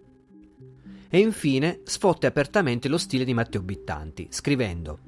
E 1.09 1.19
infine 1.19 1.81
sfotte 1.83 2.27
apertamente 2.27 2.89
lo 2.89 2.97
stile 2.97 3.23
di 3.23 3.33
Matteo 3.33 3.61
Bittanti, 3.61 4.27
scrivendo 4.29 4.99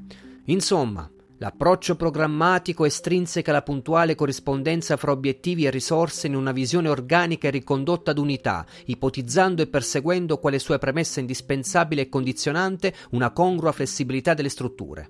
Insomma, 0.46 1.10
L'approccio 1.42 1.96
programmatico 1.96 2.84
estrinseca 2.84 3.54
la 3.54 3.62
puntuale 3.62 4.14
corrispondenza 4.14 4.98
fra 4.98 5.12
obiettivi 5.12 5.66
e 5.66 5.70
risorse 5.70 6.28
in 6.28 6.36
una 6.36 6.52
visione 6.52 6.90
organica 6.90 7.48
e 7.48 7.52
ricondotta 7.52 8.12
ad 8.12 8.18
unità, 8.18 8.66
ipotizzando 8.88 9.62
e 9.62 9.68
perseguendo 9.68 10.38
quale 10.38 10.60
sua 10.60 10.78
premessa 10.78 11.22
indispensabile 11.22 12.02
e 12.02 12.10
condizionante 12.10 12.94
una 13.12 13.32
congrua 13.32 13.72
flessibilità 13.72 14.34
delle 14.34 14.50
strutture. 14.50 15.10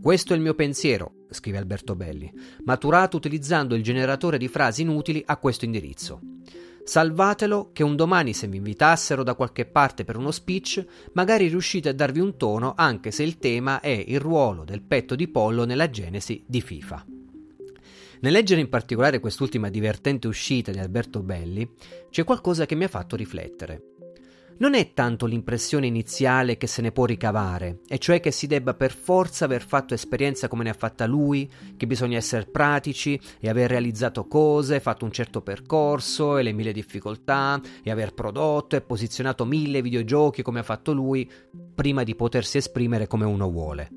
Questo 0.00 0.34
è 0.34 0.36
il 0.36 0.42
mio 0.42 0.54
pensiero, 0.54 1.14
scrive 1.30 1.58
Alberto 1.58 1.96
Belli, 1.96 2.32
maturato 2.62 3.16
utilizzando 3.16 3.74
il 3.74 3.82
generatore 3.82 4.38
di 4.38 4.46
frasi 4.46 4.82
inutili 4.82 5.20
a 5.26 5.36
questo 5.36 5.64
indirizzo. 5.64 6.20
Salvatelo 6.84 7.70
che 7.72 7.82
un 7.82 7.96
domani 7.96 8.32
se 8.32 8.46
vi 8.46 8.56
invitassero 8.56 9.22
da 9.22 9.34
qualche 9.34 9.66
parte 9.66 10.04
per 10.04 10.16
uno 10.16 10.30
speech, 10.30 10.84
magari 11.12 11.48
riuscite 11.48 11.90
a 11.90 11.94
darvi 11.94 12.20
un 12.20 12.36
tono 12.36 12.74
anche 12.76 13.10
se 13.10 13.22
il 13.22 13.38
tema 13.38 13.80
è 13.80 14.04
il 14.06 14.20
ruolo 14.20 14.64
del 14.64 14.82
petto 14.82 15.14
di 15.14 15.28
pollo 15.28 15.64
nella 15.64 15.90
genesi 15.90 16.42
di 16.46 16.60
FIFA. 16.60 17.06
Nel 18.22 18.32
leggere 18.32 18.60
in 18.60 18.68
particolare 18.68 19.18
quest'ultima 19.18 19.70
divertente 19.70 20.26
uscita 20.26 20.70
di 20.70 20.78
Alberto 20.78 21.22
Belli, 21.22 21.68
c'è 22.10 22.24
qualcosa 22.24 22.66
che 22.66 22.74
mi 22.74 22.84
ha 22.84 22.88
fatto 22.88 23.16
riflettere. 23.16 23.89
Non 24.60 24.74
è 24.74 24.92
tanto 24.92 25.24
l'impressione 25.24 25.86
iniziale 25.86 26.58
che 26.58 26.66
se 26.66 26.82
ne 26.82 26.92
può 26.92 27.06
ricavare, 27.06 27.80
e 27.88 27.98
cioè 27.98 28.20
che 28.20 28.30
si 28.30 28.46
debba 28.46 28.74
per 28.74 28.92
forza 28.92 29.46
aver 29.46 29.64
fatto 29.64 29.94
esperienza 29.94 30.48
come 30.48 30.64
ne 30.64 30.70
ha 30.70 30.74
fatta 30.74 31.06
lui, 31.06 31.50
che 31.76 31.86
bisogna 31.86 32.18
essere 32.18 32.44
pratici 32.44 33.18
e 33.40 33.48
aver 33.48 33.70
realizzato 33.70 34.26
cose, 34.26 34.80
fatto 34.80 35.06
un 35.06 35.12
certo 35.12 35.40
percorso 35.40 36.36
e 36.36 36.42
le 36.42 36.52
mille 36.52 36.72
difficoltà, 36.72 37.58
e 37.82 37.90
aver 37.90 38.12
prodotto 38.12 38.76
e 38.76 38.82
posizionato 38.82 39.46
mille 39.46 39.80
videogiochi 39.80 40.42
come 40.42 40.58
ha 40.58 40.64
fatto 40.64 40.92
lui, 40.92 41.28
prima 41.74 42.02
di 42.02 42.14
potersi 42.14 42.58
esprimere 42.58 43.06
come 43.06 43.24
uno 43.24 43.50
vuole. 43.50 43.90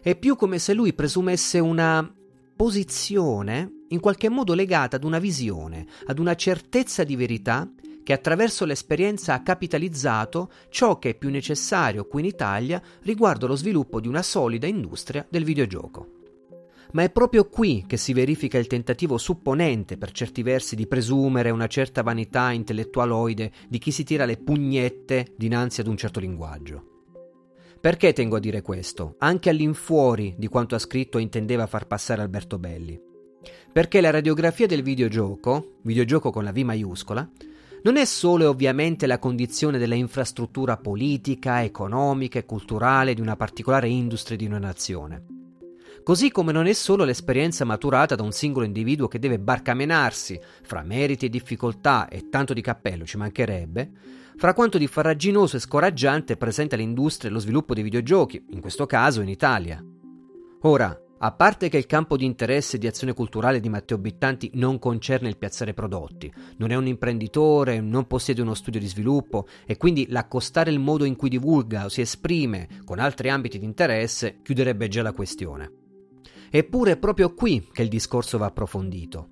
È 0.00 0.14
più 0.16 0.36
come 0.36 0.60
se 0.60 0.72
lui 0.72 0.94
presumesse 0.94 1.58
una 1.58 2.08
posizione 2.54 3.72
in 3.88 3.98
qualche 3.98 4.28
modo 4.28 4.54
legata 4.54 4.94
ad 4.94 5.04
una 5.04 5.18
visione, 5.18 5.86
ad 6.06 6.20
una 6.20 6.36
certezza 6.36 7.02
di 7.02 7.16
verità 7.16 7.68
che 8.08 8.14
attraverso 8.14 8.64
l'esperienza 8.64 9.34
ha 9.34 9.42
capitalizzato 9.42 10.50
ciò 10.70 10.98
che 10.98 11.10
è 11.10 11.14
più 11.14 11.28
necessario 11.28 12.06
qui 12.06 12.22
in 12.22 12.26
Italia 12.28 12.80
riguardo 13.02 13.46
lo 13.46 13.54
sviluppo 13.54 14.00
di 14.00 14.08
una 14.08 14.22
solida 14.22 14.66
industria 14.66 15.26
del 15.28 15.44
videogioco. 15.44 16.06
Ma 16.92 17.02
è 17.02 17.10
proprio 17.10 17.50
qui 17.50 17.84
che 17.86 17.98
si 17.98 18.14
verifica 18.14 18.56
il 18.56 18.66
tentativo 18.66 19.18
supponente, 19.18 19.98
per 19.98 20.12
certi 20.12 20.42
versi, 20.42 20.74
di 20.74 20.86
presumere 20.86 21.50
una 21.50 21.66
certa 21.66 22.00
vanità 22.00 22.50
intellettualoide 22.50 23.52
di 23.68 23.76
chi 23.76 23.90
si 23.90 24.04
tira 24.04 24.24
le 24.24 24.38
pugnette 24.38 25.34
dinanzi 25.36 25.82
ad 25.82 25.86
un 25.88 25.98
certo 25.98 26.18
linguaggio. 26.18 27.04
Perché 27.78 28.14
tengo 28.14 28.36
a 28.36 28.40
dire 28.40 28.62
questo, 28.62 29.16
anche 29.18 29.50
all'infuori 29.50 30.34
di 30.38 30.48
quanto 30.48 30.74
ha 30.74 30.78
scritto 30.78 31.18
e 31.18 31.20
intendeva 31.20 31.66
far 31.66 31.86
passare 31.86 32.22
Alberto 32.22 32.58
Belli? 32.58 32.98
Perché 33.70 34.00
la 34.00 34.08
radiografia 34.08 34.66
del 34.66 34.82
videogioco, 34.82 35.74
videogioco 35.82 36.30
con 36.30 36.42
la 36.42 36.52
V 36.52 36.56
maiuscola, 36.60 37.30
non 37.82 37.96
è 37.96 38.04
solo 38.04 38.44
e 38.44 38.46
ovviamente 38.46 39.06
la 39.06 39.18
condizione 39.18 39.78
della 39.78 39.94
infrastruttura 39.94 40.76
politica, 40.76 41.62
economica 41.62 42.38
e 42.38 42.44
culturale 42.44 43.14
di 43.14 43.20
una 43.20 43.36
particolare 43.36 43.88
industria 43.88 44.36
di 44.36 44.46
una 44.46 44.58
nazione. 44.58 45.24
Così 46.02 46.30
come 46.30 46.52
non 46.52 46.66
è 46.66 46.72
solo 46.72 47.04
l'esperienza 47.04 47.64
maturata 47.64 48.14
da 48.14 48.22
un 48.22 48.32
singolo 48.32 48.64
individuo 48.64 49.08
che 49.08 49.18
deve 49.18 49.38
barcamenarsi 49.38 50.40
fra 50.62 50.82
meriti 50.82 51.26
e 51.26 51.28
difficoltà 51.28 52.08
e 52.08 52.28
tanto 52.30 52.54
di 52.54 52.62
cappello 52.62 53.04
ci 53.04 53.18
mancherebbe, 53.18 53.90
fra 54.36 54.54
quanto 54.54 54.78
di 54.78 54.86
farraginoso 54.86 55.56
e 55.56 55.60
scoraggiante 55.60 56.36
presenta 56.36 56.76
l'industria 56.76 57.30
e 57.30 57.32
lo 57.34 57.40
sviluppo 57.40 57.74
dei 57.74 57.82
videogiochi, 57.82 58.42
in 58.50 58.60
questo 58.60 58.86
caso 58.86 59.20
in 59.20 59.28
Italia. 59.28 59.84
Ora, 60.62 60.98
a 61.18 61.32
parte 61.32 61.68
che 61.68 61.78
il 61.78 61.86
campo 61.86 62.16
di 62.16 62.24
interesse 62.24 62.78
di 62.78 62.86
azione 62.86 63.12
culturale 63.12 63.60
di 63.60 63.68
Matteo 63.68 63.98
Bittanti 63.98 64.50
non 64.54 64.78
concerne 64.78 65.28
il 65.28 65.36
piazzare 65.36 65.74
prodotti, 65.74 66.32
non 66.58 66.70
è 66.70 66.76
un 66.76 66.86
imprenditore, 66.86 67.80
non 67.80 68.06
possiede 68.06 68.42
uno 68.42 68.54
studio 68.54 68.78
di 68.78 68.86
sviluppo 68.86 69.46
e 69.66 69.76
quindi 69.76 70.06
l'accostare 70.08 70.70
il 70.70 70.78
modo 70.78 71.04
in 71.04 71.16
cui 71.16 71.28
divulga 71.28 71.84
o 71.84 71.88
si 71.88 72.00
esprime 72.00 72.68
con 72.84 72.98
altri 72.98 73.30
ambiti 73.30 73.58
di 73.58 73.64
interesse 73.64 74.38
chiuderebbe 74.42 74.88
già 74.88 75.02
la 75.02 75.12
questione. 75.12 75.72
Eppure 76.50 76.92
è 76.92 76.96
proprio 76.96 77.34
qui 77.34 77.68
che 77.72 77.82
il 77.82 77.88
discorso 77.88 78.38
va 78.38 78.46
approfondito. 78.46 79.30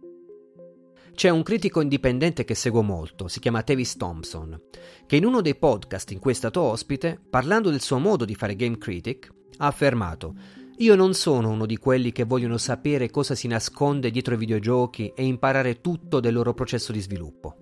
C'è 1.14 1.30
un 1.30 1.42
critico 1.42 1.80
indipendente 1.80 2.44
che 2.44 2.54
seguo 2.54 2.82
molto, 2.82 3.26
si 3.28 3.40
chiama 3.40 3.62
Tavis 3.62 3.96
Thompson, 3.96 4.60
che 5.06 5.16
in 5.16 5.24
uno 5.24 5.40
dei 5.40 5.54
podcast 5.54 6.10
in 6.10 6.18
cui 6.18 6.32
è 6.32 6.34
stato 6.34 6.60
ospite, 6.60 7.18
parlando 7.30 7.70
del 7.70 7.80
suo 7.80 7.98
modo 7.98 8.26
di 8.26 8.34
fare 8.34 8.54
game 8.54 8.76
critic, 8.76 9.32
ha 9.58 9.66
affermato 9.66 10.34
io 10.78 10.94
non 10.94 11.14
sono 11.14 11.50
uno 11.50 11.64
di 11.64 11.78
quelli 11.78 12.12
che 12.12 12.24
vogliono 12.24 12.58
sapere 12.58 13.10
cosa 13.10 13.34
si 13.34 13.48
nasconde 13.48 14.10
dietro 14.10 14.34
i 14.34 14.38
videogiochi 14.38 15.10
e 15.14 15.24
imparare 15.24 15.80
tutto 15.80 16.20
del 16.20 16.34
loro 16.34 16.52
processo 16.52 16.92
di 16.92 17.00
sviluppo. 17.00 17.56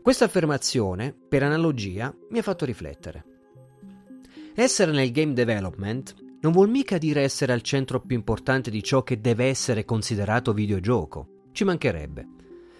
Questa 0.00 0.24
affermazione, 0.24 1.12
per 1.28 1.42
analogia, 1.42 2.14
mi 2.30 2.38
ha 2.38 2.42
fatto 2.42 2.64
riflettere. 2.64 3.24
Essere 4.54 4.92
nel 4.92 5.10
game 5.10 5.32
development 5.32 6.14
non 6.40 6.52
vuol 6.52 6.68
mica 6.68 6.98
dire 6.98 7.22
essere 7.22 7.52
al 7.52 7.62
centro 7.62 8.00
più 8.00 8.16
importante 8.16 8.70
di 8.70 8.82
ciò 8.82 9.02
che 9.02 9.20
deve 9.20 9.46
essere 9.46 9.84
considerato 9.84 10.52
videogioco. 10.52 11.46
Ci 11.50 11.64
mancherebbe. 11.64 12.28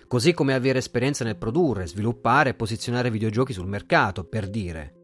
Così 0.06 0.32
come 0.32 0.54
avere 0.54 0.78
esperienza 0.78 1.24
nel 1.24 1.36
produrre, 1.36 1.88
sviluppare 1.88 2.50
e 2.50 2.54
posizionare 2.54 3.10
videogiochi 3.10 3.52
sul 3.52 3.66
mercato, 3.66 4.24
per 4.24 4.48
dire. 4.48 4.94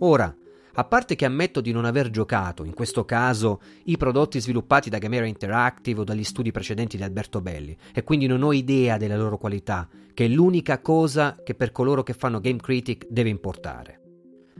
Ora, 0.00 0.34
a 0.74 0.84
parte 0.84 1.16
che 1.16 1.24
ammetto 1.24 1.60
di 1.60 1.72
non 1.72 1.84
aver 1.84 2.10
giocato, 2.10 2.64
in 2.64 2.74
questo 2.74 3.04
caso, 3.04 3.60
i 3.84 3.96
prodotti 3.96 4.40
sviluppati 4.40 4.90
da 4.90 4.98
Gamera 4.98 5.26
Interactive 5.26 6.00
o 6.00 6.04
dagli 6.04 6.24
studi 6.24 6.50
precedenti 6.50 6.96
di 6.96 7.02
Alberto 7.02 7.40
Belli, 7.40 7.76
e 7.92 8.02
quindi 8.04 8.26
non 8.26 8.42
ho 8.42 8.52
idea 8.52 8.96
della 8.96 9.16
loro 9.16 9.38
qualità, 9.38 9.88
che 10.14 10.24
è 10.24 10.28
l'unica 10.28 10.80
cosa 10.80 11.38
che 11.42 11.54
per 11.54 11.72
coloro 11.72 12.02
che 12.02 12.12
fanno 12.12 12.40
Game 12.40 12.58
Critic 12.58 13.06
deve 13.08 13.30
importare. 13.30 14.00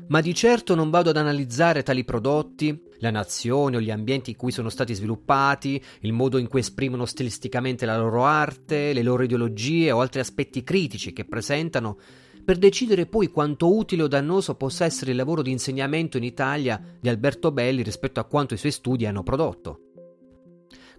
Ma 0.09 0.21
di 0.21 0.35
certo 0.35 0.75
non 0.75 0.90
vado 0.90 1.11
ad 1.11 1.17
analizzare 1.17 1.85
tali 1.85 2.05
prodotti, 2.05 2.88
la 2.99 3.11
nazione 3.11 3.76
o 3.76 3.81
gli 3.81 3.93
ambienti 3.93 4.31
in 4.31 4.37
cui 4.37 4.50
sono 4.50 4.69
stati 4.69 4.93
sviluppati, 4.93 5.83
il 6.00 6.12
modo 6.12 6.38
in 6.38 6.49
cui 6.49 6.61
esprimono 6.61 7.05
stilisticamente 7.05 7.87
la 7.87 7.97
loro 7.97 8.25
arte, 8.25 8.93
le 8.93 9.02
loro 9.02 9.23
ideologie 9.23 9.93
o 9.93 10.00
altri 10.00 10.21
aspetti 10.21 10.64
critici 10.64 11.12
che 11.12 11.25
presentano 11.25 11.99
per 12.44 12.59
decidere 12.59 13.06
poi 13.06 13.28
quanto 13.28 13.75
utile 13.75 14.02
o 14.02 14.09
dannoso 14.09 14.54
possa 14.54 14.85
essere 14.85 15.12
il 15.12 15.16
lavoro 15.16 15.42
di 15.42 15.50
insegnamento 15.50 16.16
in 16.16 16.25
Italia 16.25 16.80
di 17.00 17.09
Alberto 17.09 17.52
Belli 17.52 17.82
rispetto 17.82 18.20
a 18.20 18.25
quanto 18.25 18.54
i 18.54 18.59
suoi 18.59 18.73
studi 18.73 19.06
hanno 19.06 19.23
prodotto. 19.23 19.80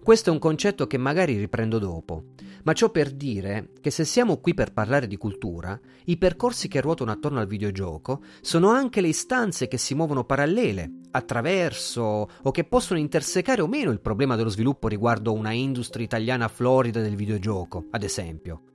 Questo 0.02 0.30
è 0.30 0.32
un 0.32 0.40
concetto 0.40 0.88
che 0.88 0.98
magari 0.98 1.36
riprendo 1.36 1.78
dopo, 1.78 2.24
ma 2.64 2.72
ciò 2.72 2.90
per 2.90 3.12
dire 3.12 3.70
che 3.80 3.90
se 3.90 4.04
siamo 4.04 4.38
qui 4.38 4.52
per 4.52 4.72
parlare 4.72 5.06
di 5.06 5.16
cultura, 5.16 5.78
i 6.06 6.16
percorsi 6.16 6.66
che 6.66 6.80
ruotano 6.80 7.12
attorno 7.12 7.38
al 7.38 7.46
videogioco 7.46 8.20
sono 8.40 8.70
anche 8.70 9.00
le 9.00 9.06
istanze 9.06 9.68
che 9.68 9.78
si 9.78 9.94
muovono 9.94 10.24
parallele, 10.24 10.90
attraverso 11.12 12.28
o 12.42 12.50
che 12.50 12.64
possono 12.64 12.98
intersecare 12.98 13.62
o 13.62 13.68
meno 13.68 13.92
il 13.92 14.00
problema 14.00 14.34
dello 14.34 14.48
sviluppo 14.48 14.88
riguardo 14.88 15.32
una 15.32 15.52
industria 15.52 16.04
italiana 16.04 16.48
florida 16.48 17.00
del 17.00 17.14
videogioco, 17.14 17.86
ad 17.90 18.02
esempio. 18.02 18.71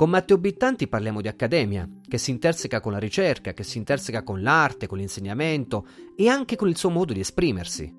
Con 0.00 0.08
Matteo 0.08 0.38
Bittanti 0.38 0.88
parliamo 0.88 1.20
di 1.20 1.28
accademia, 1.28 1.86
che 2.08 2.16
si 2.16 2.30
interseca 2.30 2.80
con 2.80 2.92
la 2.92 2.98
ricerca, 2.98 3.52
che 3.52 3.62
si 3.62 3.76
interseca 3.76 4.22
con 4.22 4.40
l'arte, 4.40 4.86
con 4.86 4.96
l'insegnamento 4.96 5.86
e 6.16 6.26
anche 6.26 6.56
con 6.56 6.70
il 6.70 6.76
suo 6.78 6.88
modo 6.88 7.12
di 7.12 7.20
esprimersi. 7.20 7.94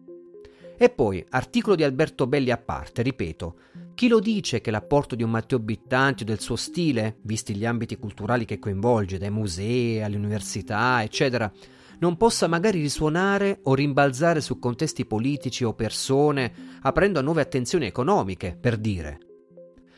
E 0.79 0.89
poi, 0.89 1.23
articolo 1.29 1.75
di 1.75 1.83
Alberto 1.83 2.25
Belli 2.25 2.49
a 2.49 2.57
parte, 2.57 3.03
ripeto, 3.03 3.55
chi 3.93 4.07
lo 4.07 4.19
dice 4.19 4.61
che 4.61 4.71
l'apporto 4.71 5.13
di 5.13 5.21
un 5.21 5.29
Matteo 5.29 5.59
Bittanti 5.59 6.23
o 6.23 6.25
del 6.25 6.39
suo 6.39 6.55
stile, 6.55 7.17
visti 7.21 7.55
gli 7.55 7.67
ambiti 7.67 7.95
culturali 7.97 8.45
che 8.45 8.57
coinvolge, 8.57 9.19
dai 9.19 9.29
musei 9.29 10.01
alle 10.01 10.17
università, 10.17 11.03
eccetera, 11.03 11.51
non 11.99 12.17
possa 12.17 12.47
magari 12.47 12.81
risuonare 12.81 13.59
o 13.65 13.75
rimbalzare 13.75 14.41
su 14.41 14.57
contesti 14.57 15.05
politici 15.05 15.63
o 15.63 15.75
persone, 15.75 16.51
aprendo 16.81 17.19
a 17.19 17.21
nuove 17.21 17.41
attenzioni 17.41 17.85
economiche, 17.85 18.57
per 18.59 18.77
dire. 18.77 19.19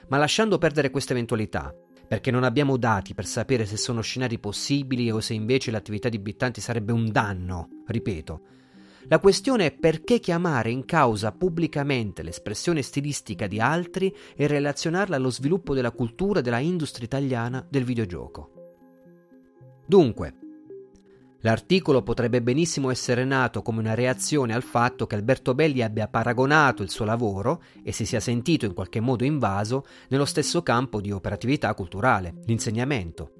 Ma 0.10 0.18
lasciando 0.18 0.58
perdere 0.58 0.92
questa 0.92 1.14
eventualità, 1.14 1.74
perché 2.08 2.32
non 2.32 2.44
abbiamo 2.44 2.78
dati 2.78 3.14
per 3.14 3.26
sapere 3.26 3.66
se 3.66 3.78
sono 3.78 4.02
scenari 4.02 4.40
possibili 4.40 5.10
o 5.12 5.20
se 5.20 5.34
invece 5.34 5.72
l'attività 5.72 6.10
di 6.10 6.20
Bittanti 6.20 6.62
sarebbe 6.62 6.92
un 6.92 7.12
danno, 7.12 7.70
ripeto. 7.88 8.42
La 9.08 9.20
questione 9.20 9.66
è 9.66 9.72
perché 9.72 10.20
chiamare 10.20 10.72
in 10.72 10.86
causa 10.86 11.34
pubblicamente 11.34 12.24
l'espressione 12.24 12.82
stilistica 12.82 13.48
di 13.48 13.60
altri 13.60 14.16
e 14.36 14.48
relazionarla 14.48 15.18
allo 15.18 15.30
sviluppo 15.30 15.74
della 15.74 15.92
cultura 15.92 16.40
della 16.40 16.60
industria 16.60 17.06
italiana 17.06 17.66
del 17.70 17.84
videogioco. 17.84 18.52
Dunque, 19.86 20.36
L'articolo 21.46 22.04
potrebbe 22.04 22.42
benissimo 22.42 22.90
essere 22.90 23.26
nato 23.26 23.62
come 23.62 23.80
una 23.80 23.96
reazione 23.96 24.54
al 24.54 24.64
fatto 24.64 25.06
che 25.06 25.16
Alberto 25.16 25.54
Belli 25.54 25.82
abbia 25.82 26.08
paragonato 26.08 26.84
il 26.84 26.90
suo 26.90 27.04
lavoro 27.04 27.62
e 27.84 27.92
si 27.92 28.06
sia 28.06 28.22
sentito 28.22 28.66
in 28.66 28.74
qualche 28.74 29.02
modo 29.02 29.26
invaso 29.26 29.86
nello 30.08 30.24
stesso 30.24 30.64
campo 30.64 31.02
di 31.02 31.12
operatività 31.12 31.74
culturale, 31.74 32.36
l'insegnamento. 32.46 33.32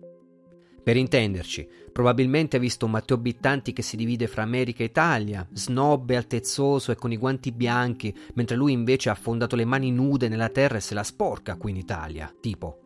Per 0.84 0.98
intenderci, 0.98 1.66
probabilmente 1.94 2.58
ha 2.58 2.60
visto 2.60 2.90
Matteo 2.90 3.18
Bittanti 3.18 3.72
che 3.72 3.82
si 3.82 3.96
divide 3.96 4.28
fra 4.28 4.42
America 4.42 4.84
e 4.84 4.88
Italia, 4.88 5.48
snob 5.54 6.10
e 6.10 6.18
altezzoso 6.18 6.92
e 6.92 6.96
con 6.96 7.14
i 7.14 7.18
guanti 7.18 7.54
bianchi, 7.54 8.14
mentre 8.34 8.58
lui 8.58 8.74
invece 8.74 9.08
ha 9.08 9.14
affondato 9.14 9.56
le 9.56 9.64
mani 9.64 9.94
nude 9.94 10.28
nella 10.28 10.50
terra 10.50 10.76
e 10.76 10.82
se 10.82 10.94
la 10.94 11.04
sporca 11.04 11.56
qui 11.56 11.72
in 11.72 11.78
Italia, 11.78 12.30
tipo 12.38 12.83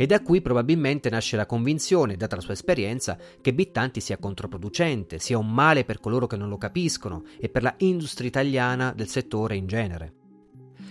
e 0.00 0.06
da 0.06 0.22
qui 0.22 0.40
probabilmente 0.40 1.10
nasce 1.10 1.36
la 1.36 1.44
convinzione, 1.44 2.16
data 2.16 2.36
la 2.36 2.40
sua 2.40 2.52
esperienza, 2.52 3.18
che 3.40 3.52
Bittanti 3.52 4.00
sia 4.00 4.16
controproducente, 4.16 5.18
sia 5.18 5.38
un 5.38 5.52
male 5.52 5.84
per 5.84 5.98
coloro 5.98 6.28
che 6.28 6.36
non 6.36 6.48
lo 6.48 6.56
capiscono 6.56 7.24
e 7.40 7.48
per 7.48 7.64
la 7.64 7.74
industria 7.78 8.28
italiana 8.28 8.92
del 8.94 9.08
settore 9.08 9.56
in 9.56 9.66
genere. 9.66 10.12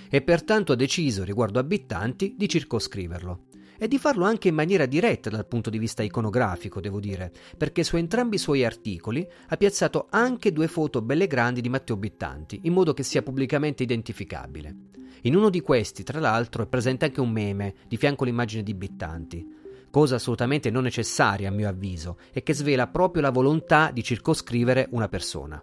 E 0.09 0.21
pertanto 0.21 0.73
ha 0.73 0.75
deciso, 0.75 1.23
riguardo 1.23 1.57
a 1.57 1.63
Bittanti, 1.63 2.35
di 2.37 2.49
circoscriverlo 2.49 3.46
e 3.79 3.87
di 3.87 3.97
farlo 3.97 4.25
anche 4.25 4.47
in 4.47 4.55
maniera 4.55 4.85
diretta 4.85 5.29
dal 5.29 5.47
punto 5.47 5.69
di 5.69 5.77
vista 5.77 6.03
iconografico, 6.03 6.79
devo 6.79 6.99
dire, 6.99 7.31
perché 7.57 7.83
su 7.83 7.97
entrambi 7.97 8.35
i 8.35 8.39
suoi 8.39 8.65
articoli 8.65 9.27
ha 9.47 9.57
piazzato 9.57 10.07
anche 10.09 10.51
due 10.51 10.67
foto 10.67 11.01
belle 11.01 11.27
grandi 11.27 11.61
di 11.61 11.69
Matteo 11.69 11.97
Bittanti, 11.97 12.61
in 12.63 12.73
modo 12.73 12.93
che 12.93 13.03
sia 13.03 13.21
pubblicamente 13.21 13.83
identificabile. 13.83 14.75
In 15.21 15.35
uno 15.35 15.49
di 15.49 15.61
questi, 15.61 16.03
tra 16.03 16.19
l'altro, 16.19 16.63
è 16.63 16.67
presente 16.67 17.05
anche 17.05 17.21
un 17.21 17.31
meme 17.31 17.73
di 17.87 17.97
fianco 17.97 18.23
all'immagine 18.23 18.63
di 18.63 18.73
Bittanti, 18.73 19.55
cosa 19.89 20.15
assolutamente 20.15 20.69
non 20.69 20.83
necessaria 20.83 21.49
a 21.49 21.51
mio 21.51 21.67
avviso 21.67 22.17
e 22.31 22.43
che 22.43 22.53
svela 22.53 22.87
proprio 22.87 23.21
la 23.21 23.31
volontà 23.31 23.91
di 23.91 24.03
circoscrivere 24.03 24.87
una 24.91 25.07
persona. 25.07 25.61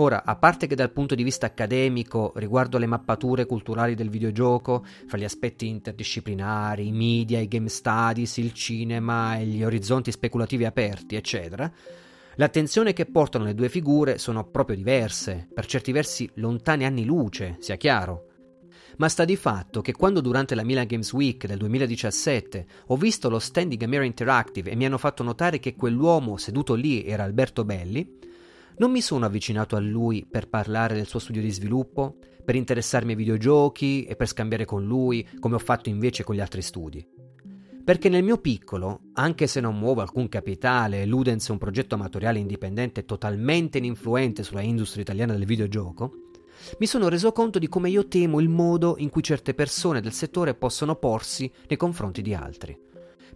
Ora, 0.00 0.24
a 0.24 0.34
parte 0.34 0.66
che 0.66 0.74
dal 0.74 0.92
punto 0.92 1.14
di 1.14 1.22
vista 1.22 1.44
accademico, 1.44 2.32
riguardo 2.36 2.78
alle 2.78 2.86
mappature 2.86 3.44
culturali 3.44 3.94
del 3.94 4.08
videogioco, 4.08 4.82
fra 5.06 5.18
gli 5.18 5.24
aspetti 5.24 5.68
interdisciplinari, 5.68 6.86
i 6.86 6.90
media, 6.90 7.38
i 7.38 7.46
game 7.46 7.68
studies, 7.68 8.38
il 8.38 8.54
cinema 8.54 9.36
e 9.36 9.44
gli 9.44 9.62
orizzonti 9.62 10.10
speculativi 10.10 10.64
aperti, 10.64 11.16
eccetera, 11.16 11.70
l'attenzione 12.36 12.94
che 12.94 13.04
portano 13.04 13.44
le 13.44 13.54
due 13.54 13.68
figure 13.68 14.16
sono 14.16 14.44
proprio 14.44 14.74
diverse, 14.74 15.46
per 15.52 15.66
certi 15.66 15.92
versi 15.92 16.30
lontane 16.36 16.86
anni 16.86 17.04
luce, 17.04 17.56
sia 17.58 17.76
chiaro. 17.76 18.28
Ma 18.96 19.08
sta 19.10 19.26
di 19.26 19.36
fatto 19.36 19.82
che 19.82 19.92
quando 19.92 20.22
durante 20.22 20.54
la 20.54 20.64
Milan 20.64 20.86
Games 20.86 21.12
Week 21.12 21.44
del 21.46 21.58
2017 21.58 22.66
ho 22.86 22.96
visto 22.96 23.28
lo 23.28 23.38
stand 23.38 23.68
di 23.68 23.76
Gamera 23.76 24.04
Interactive 24.04 24.70
e 24.70 24.76
mi 24.76 24.86
hanno 24.86 24.98
fatto 24.98 25.22
notare 25.22 25.58
che 25.58 25.74
quell'uomo 25.74 26.38
seduto 26.38 26.72
lì 26.72 27.04
era 27.04 27.24
Alberto 27.24 27.66
Belli, 27.66 28.28
non 28.78 28.90
mi 28.90 29.00
sono 29.00 29.26
avvicinato 29.26 29.76
a 29.76 29.80
lui 29.80 30.26
per 30.28 30.48
parlare 30.48 30.94
del 30.94 31.06
suo 31.06 31.18
studio 31.18 31.42
di 31.42 31.50
sviluppo, 31.50 32.16
per 32.44 32.54
interessarmi 32.54 33.12
ai 33.12 33.16
videogiochi 33.16 34.04
e 34.04 34.16
per 34.16 34.26
scambiare 34.26 34.64
con 34.64 34.84
lui, 34.84 35.26
come 35.38 35.54
ho 35.54 35.58
fatto 35.58 35.88
invece 35.88 36.24
con 36.24 36.34
gli 36.34 36.40
altri 36.40 36.62
studi. 36.62 37.06
Perché 37.84 38.08
nel 38.08 38.22
mio 38.22 38.38
piccolo, 38.38 39.00
anche 39.14 39.46
se 39.46 39.60
non 39.60 39.78
muovo 39.78 40.00
alcun 40.00 40.28
capitale 40.28 41.02
e 41.02 41.06
Ludens 41.06 41.48
è 41.48 41.52
un 41.52 41.58
progetto 41.58 41.94
amatoriale 41.94 42.38
indipendente 42.38 43.04
totalmente 43.04 43.78
ininfluente 43.78 44.42
sulla 44.42 44.62
industria 44.62 45.02
italiana 45.02 45.32
del 45.32 45.46
videogioco, 45.46 46.12
mi 46.78 46.86
sono 46.86 47.08
reso 47.08 47.32
conto 47.32 47.58
di 47.58 47.68
come 47.68 47.88
io 47.88 48.06
temo 48.06 48.38
il 48.38 48.48
modo 48.48 48.96
in 48.98 49.08
cui 49.08 49.22
certe 49.22 49.54
persone 49.54 50.00
del 50.00 50.12
settore 50.12 50.54
possono 50.54 50.94
porsi 50.96 51.50
nei 51.68 51.78
confronti 51.78 52.20
di 52.20 52.34
altri 52.34 52.88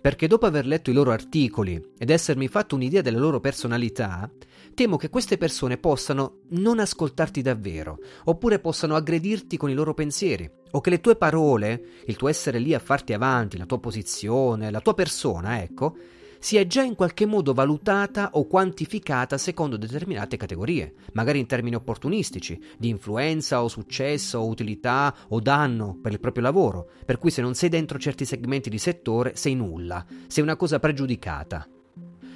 perché 0.05 0.27
dopo 0.27 0.45
aver 0.45 0.67
letto 0.67 0.91
i 0.91 0.93
loro 0.93 1.13
articoli 1.13 1.83
ed 1.97 2.11
essermi 2.11 2.47
fatto 2.47 2.75
un'idea 2.75 3.01
della 3.01 3.19
loro 3.19 3.41
personalità, 3.41 4.31
temo 4.75 4.99
che 4.99 5.09
queste 5.09 5.39
persone 5.39 5.79
possano 5.79 6.41
non 6.49 6.79
ascoltarti 6.79 7.41
davvero, 7.41 7.97
oppure 8.25 8.59
possano 8.59 8.97
aggredirti 8.97 9.57
con 9.57 9.71
i 9.71 9.73
loro 9.73 9.95
pensieri, 9.95 10.47
o 10.73 10.83
che 10.83 10.91
le 10.91 11.01
tue 11.01 11.17
parole, 11.17 11.85
il 12.05 12.17
tuo 12.17 12.29
essere 12.29 12.59
lì 12.59 12.75
a 12.75 12.81
farti 12.81 13.15
avanti, 13.15 13.57
la 13.57 13.65
tua 13.65 13.81
posizione, 13.81 14.71
la 14.71 14.83
tua 14.83 14.93
persona, 14.93 15.63
ecco, 15.63 15.97
sia 16.45 16.67
già 16.67 16.83
in 16.83 16.95
qualche 16.95 17.25
modo 17.25 17.55
valutata 17.55 18.33
o 18.35 18.47
quantificata 18.47 19.39
secondo 19.39 19.79
determinate 19.79 20.37
categorie, 20.37 20.93
magari 21.15 21.39
in 21.39 21.47
termini 21.47 21.75
opportunistici, 21.75 22.63
di 22.77 22.91
influenza 22.91 23.63
o 23.63 23.69
successo 23.69 24.41
o 24.41 24.49
utilità 24.49 25.17
o 25.29 25.41
danno 25.41 25.99
per 26.03 26.13
il 26.13 26.21
proprio 26.21 26.43
lavoro, 26.43 26.91
per 27.07 27.17
cui 27.17 27.31
se 27.31 27.41
non 27.41 27.55
sei 27.55 27.71
dentro 27.71 27.99
certi 27.99 28.27
segmenti 28.27 28.69
di 28.69 28.77
settore 28.77 29.37
sei 29.37 29.55
nulla, 29.55 30.05
sei 30.27 30.43
una 30.43 30.55
cosa 30.57 30.79
pregiudicata. 30.79 31.67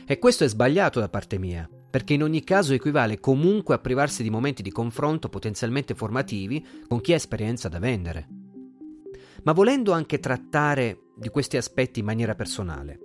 E 0.06 0.18
questo 0.18 0.44
è 0.44 0.48
sbagliato 0.48 1.00
da 1.00 1.10
parte 1.10 1.38
mia, 1.38 1.68
perché 1.90 2.14
in 2.14 2.22
ogni 2.22 2.42
caso 2.42 2.72
equivale 2.72 3.20
comunque 3.20 3.74
a 3.74 3.78
privarsi 3.78 4.22
di 4.22 4.30
momenti 4.30 4.62
di 4.62 4.72
confronto 4.72 5.28
potenzialmente 5.28 5.94
formativi 5.94 6.66
con 6.88 7.02
chi 7.02 7.12
ha 7.12 7.16
esperienza 7.16 7.68
da 7.68 7.78
vendere. 7.78 8.26
Ma 9.42 9.52
volendo 9.52 9.92
anche 9.92 10.18
trattare 10.18 11.08
di 11.14 11.28
questi 11.28 11.58
aspetti 11.58 11.98
in 11.98 12.06
maniera 12.06 12.34
personale, 12.34 13.00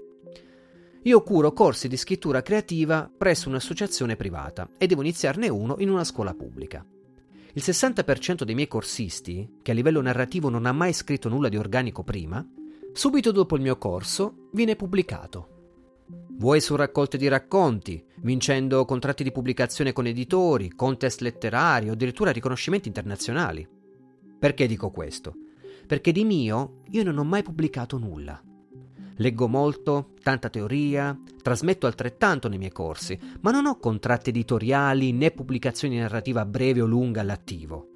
io 1.06 1.22
curo 1.22 1.52
corsi 1.52 1.90
di 1.90 1.98
scrittura 1.98 2.42
creativa 2.42 3.12
presso 3.16 3.50
un'associazione 3.50 4.16
privata 4.16 4.70
e 4.78 4.88
devo 4.88 5.02
iniziarne 5.02 5.50
uno 5.50 5.76
in 5.80 5.90
una 5.90 6.06
scuola 6.06 6.34
pubblica. 6.34 6.86
Il 7.56 7.62
60% 7.62 8.44
dei 8.44 8.56
miei 8.56 8.70
corsisti, 8.70 9.58
che 9.62 9.72
a 9.72 9.74
livello 9.74 10.02
narrativo 10.02 10.48
non 10.48 10.66
ha 10.66 10.72
mai 10.72 10.94
scritto 10.94 11.28
nulla 11.28 11.50
di 11.50 11.58
organico 11.58 12.04
prima, 12.04 12.46
subito 12.94 13.32
dopo 13.32 13.58
il 13.58 13.62
mio 13.62 13.78
corso 13.78 14.48
viene 14.54 14.78
pubblicato. 14.78 15.50
Vuoi 16.38 16.62
su 16.62 16.74
raccolte 16.78 17.18
di 17.18 17.28
racconti, 17.28 18.02
vincendo 18.22 18.86
contratti 18.86 19.24
di 19.24 19.32
pubblicazione 19.34 19.92
con 19.92 20.08
editori, 20.08 20.70
contest 20.70 21.20
letterari 21.20 21.90
o 21.90 21.94
addirittura 21.94 22.32
riconoscimenti 22.32 22.88
internazionali. 22.88 23.68
Perché 24.40 24.68
dico 24.68 24.90
questo? 24.90 25.36
Perché 25.86 26.14
di 26.14 26.24
mio 26.24 26.82
io 26.92 27.04
non 27.04 27.18
ho 27.18 27.26
mai 27.26 27.44
pubblicato 27.44 27.98
nulla. 27.98 28.42
Leggo 29.24 29.48
molto, 29.48 30.10
tanta 30.22 30.50
teoria, 30.50 31.18
trasmetto 31.42 31.88
altrettanto 31.88 32.50
nei 32.50 32.58
miei 32.58 32.74
corsi, 32.74 33.18
ma 33.40 33.52
non 33.52 33.68
ho 33.68 33.80
contratti 33.80 34.32
editoriali 34.32 35.14
né 35.14 35.32
pubblicazioni 35.32 35.98
narrativa 35.98 36.44
breve 36.44 36.82
o 36.82 36.86
lunga 36.86 37.22
all'attivo. 37.22 37.88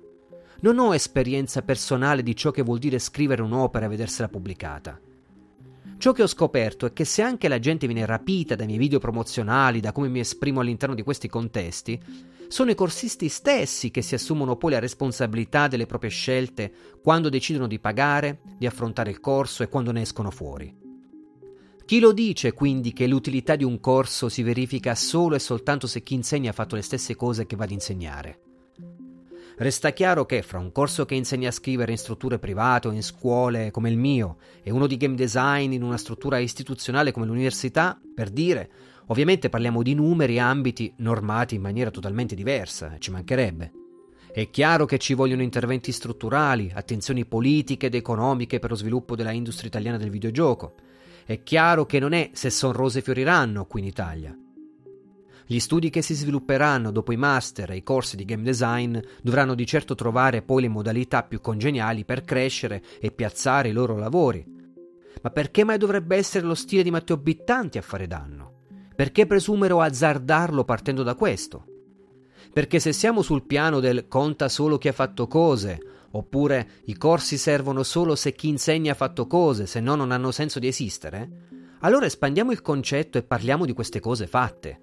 Non 0.62 0.80
ho 0.80 0.96
esperienza 0.96 1.64
personale 1.64 2.24
di 2.24 2.34
ciò 2.34 2.52
che 2.52 2.62
vuol 2.62 2.80
dire 2.80 2.98
scrivere 2.98 3.42
un'opera 3.42 3.88
e 3.88 3.90
vedersela 3.90 4.30
pubblicata. 4.30 4.98
Ciò 5.98 6.14
che 6.14 6.24
ho 6.24 6.28
scoperto 6.28 6.86
è 6.86 6.94
che 6.94 7.04
se 7.04 7.22
anche 7.24 7.50
la 7.50 7.60
gente 7.60 7.88
viene 7.88 8.06
rapita 8.06 8.56
dai 8.56 8.66
miei 8.66 8.80
video 8.80 9.00
promozionali, 9.00 9.82
da 9.82 9.92
come 9.92 10.08
mi 10.08 10.22
esprimo 10.22 10.62
all'interno 10.62 10.96
di 10.96 11.04
questi 11.04 11.28
contesti, 11.28 12.02
sono 12.48 12.72
i 12.72 12.76
corsisti 12.76 13.28
stessi 13.28 13.92
che 13.92 14.02
si 14.02 14.16
assumono 14.16 14.56
poi 14.56 14.72
la 14.72 14.80
responsabilità 14.80 15.68
delle 15.68 15.88
proprie 15.88 16.10
scelte 16.10 16.72
quando 17.04 17.28
decidono 17.28 17.68
di 17.68 17.80
pagare, 17.80 18.40
di 18.58 18.66
affrontare 18.66 19.10
il 19.10 19.20
corso 19.20 19.62
e 19.62 19.68
quando 19.68 19.92
ne 19.92 20.04
escono 20.04 20.32
fuori. 20.32 20.87
Chi 21.88 22.02
lo 22.02 22.12
dice 22.12 22.52
quindi 22.52 22.92
che 22.92 23.08
l'utilità 23.08 23.56
di 23.56 23.64
un 23.64 23.80
corso 23.80 24.28
si 24.28 24.44
verifica 24.44 24.94
solo 24.94 25.36
e 25.36 25.40
soltanto 25.40 25.88
se 25.88 26.04
chi 26.04 26.16
insegna 26.16 26.50
ha 26.50 26.54
fatto 26.54 26.76
le 26.76 26.82
stesse 26.82 27.16
cose 27.16 27.46
che 27.46 27.56
va 27.56 27.64
ad 27.64 27.72
insegnare? 27.72 28.40
Resta 29.56 29.94
chiaro 29.94 30.26
che 30.26 30.42
fra 30.42 30.60
un 30.60 30.74
corso 30.74 31.06
che 31.06 31.16
insegna 31.16 31.48
a 31.48 31.54
scrivere 31.54 31.94
in 31.94 31.98
strutture 31.98 32.40
private 32.40 32.90
o 32.90 32.92
in 32.92 33.02
scuole 33.02 33.72
come 33.72 33.90
il 33.90 33.96
mio 33.96 34.36
e 34.64 34.72
uno 34.72 34.86
di 34.86 34.98
game 34.98 35.16
design 35.16 35.72
in 35.72 35.82
una 35.82 35.96
struttura 35.96 36.40
istituzionale 36.40 37.14
come 37.14 37.26
l'università, 37.26 37.98
per 38.14 38.32
dire, 38.32 38.70
ovviamente 39.06 39.48
parliamo 39.48 39.82
di 39.82 39.94
numeri 39.94 40.36
e 40.36 40.40
ambiti 40.40 40.92
normati 40.98 41.56
in 41.56 41.62
maniera 41.62 41.90
totalmente 41.90 42.36
diversa, 42.36 42.98
ci 43.00 43.12
mancherebbe. 43.12 43.72
È 44.34 44.50
chiaro 44.50 44.86
che 44.86 44.98
ci 44.98 45.14
vogliono 45.14 45.42
interventi 45.42 45.94
strutturali, 45.94 46.70
attenzioni 46.76 47.24
politiche 47.24 47.86
ed 47.86 47.96
economiche 47.96 48.60
per 48.60 48.72
lo 48.72 48.76
sviluppo 48.76 49.16
della 49.16 49.32
industria 49.32 49.70
italiana 49.70 49.96
del 49.96 50.10
videogioco, 50.10 50.76
è 51.28 51.44
chiaro 51.44 51.86
che 51.86 52.00
non 52.00 52.14
è 52.14 52.30
se 52.32 52.50
son 52.50 52.72
rose 52.72 53.02
fioriranno 53.02 53.66
qui 53.66 53.82
in 53.82 53.88
Italia. 53.88 54.34
Gli 55.46 55.60
studi 55.60 55.90
che 55.90 56.02
si 56.02 56.14
svilupperanno 56.14 56.90
dopo 56.90 57.12
i 57.12 57.18
master 57.18 57.72
e 57.72 57.76
i 57.76 57.84
corsi 57.84 58.16
di 58.16 58.24
game 58.24 58.44
design 58.44 58.98
dovranno 59.22 59.54
di 59.54 59.66
certo 59.66 59.94
trovare 59.94 60.42
poi 60.42 60.62
le 60.62 60.70
modalità 60.70 61.24
più 61.24 61.42
congeniali 61.42 62.06
per 62.06 62.24
crescere 62.24 62.82
e 63.02 63.12
piazzare 63.12 63.68
i 63.68 63.74
loro 63.74 63.98
lavori. 63.98 64.42
Ma 65.22 65.30
perché 65.30 65.66
mai 65.66 65.78
dovrebbe 65.78 66.16
essere 66.16 66.46
lo 66.46 66.56
stile 66.56 66.82
di 66.82 66.92
Matteo 66.92 67.18
Bittanti 67.18 67.78
a 67.78 67.82
fare 67.82 68.08
danno? 68.08 68.54
Perché 68.96 69.28
presumere 69.28 69.74
o 69.74 69.82
azzardarlo 69.82 70.64
partendo 70.64 71.04
da 71.04 71.16
questo? 71.16 71.66
Perché 72.54 72.80
se 72.80 72.94
siamo 72.94 73.22
sul 73.22 73.44
piano 73.44 73.82
del 73.82 74.08
conta 74.08 74.48
solo 74.48 74.78
chi 74.78 74.88
ha 74.88 74.94
fatto 74.94 75.28
cose 75.28 75.97
Oppure 76.12 76.70
i 76.86 76.98
corsi 76.98 77.38
servono 77.38 77.84
solo 77.84 78.16
se 78.16 78.34
chi 78.34 78.48
insegna 78.48 78.94
ha 78.94 78.96
fatto 78.96 79.28
cose, 79.28 79.66
se 79.66 79.80
no 79.80 79.96
non 79.96 80.12
hanno 80.12 80.32
senso 80.32 80.60
di 80.60 80.68
esistere? 80.68 81.30
Allora 81.82 82.06
espandiamo 82.06 82.52
il 82.52 82.62
concetto 82.62 83.18
e 83.18 83.24
parliamo 83.24 83.66
di 83.66 83.74
queste 83.74 84.00
cose 84.00 84.26
fatte. 84.26 84.82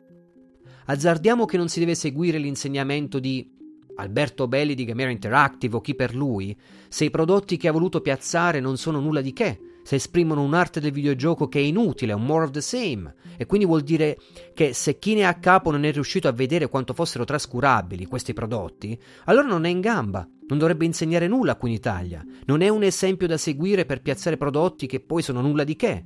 Azzardiamo 0.86 1.44
che 1.44 1.56
non 1.56 1.68
si 1.68 1.80
deve 1.80 1.94
seguire 1.94 2.38
l'insegnamento 2.38 3.18
di 3.18 3.50
Alberto 3.96 4.48
Belli 4.48 4.74
di 4.74 4.84
Gamera 4.84 5.10
Interactive 5.10 5.76
o 5.76 5.80
chi 5.80 5.94
per 5.94 6.14
lui, 6.14 6.56
se 6.88 7.04
i 7.04 7.10
prodotti 7.10 7.56
che 7.56 7.68
ha 7.68 7.72
voluto 7.72 8.00
piazzare 8.00 8.60
non 8.60 8.76
sono 8.76 9.00
nulla 9.00 9.20
di 9.20 9.32
che, 9.32 9.58
se 9.84 9.96
esprimono 9.96 10.42
un'arte 10.42 10.80
del 10.80 10.92
videogioco 10.92 11.46
che 11.46 11.58
è 11.58 11.62
inutile, 11.62 12.14
un 12.14 12.24
more 12.24 12.46
of 12.46 12.50
the 12.50 12.62
same, 12.62 13.14
e 13.36 13.44
quindi 13.44 13.66
vuol 13.66 13.82
dire 13.82 14.18
che 14.54 14.72
se 14.72 14.98
chi 14.98 15.14
ne 15.14 15.20
è 15.20 15.24
a 15.24 15.34
capo 15.34 15.70
non 15.70 15.84
è 15.84 15.92
riuscito 15.92 16.26
a 16.26 16.32
vedere 16.32 16.68
quanto 16.68 16.94
fossero 16.94 17.24
trascurabili 17.24 18.06
questi 18.06 18.32
prodotti, 18.32 18.98
allora 19.26 19.46
non 19.46 19.66
è 19.66 19.68
in 19.68 19.80
gamba, 19.80 20.26
non 20.48 20.58
dovrebbe 20.58 20.86
insegnare 20.86 21.28
nulla 21.28 21.56
qui 21.56 21.68
in 21.68 21.76
Italia, 21.76 22.24
non 22.46 22.62
è 22.62 22.68
un 22.70 22.82
esempio 22.82 23.26
da 23.26 23.36
seguire 23.36 23.84
per 23.84 24.00
piazzare 24.00 24.38
prodotti 24.38 24.86
che 24.86 25.00
poi 25.00 25.20
sono 25.20 25.42
nulla 25.42 25.64
di 25.64 25.76
che. 25.76 26.04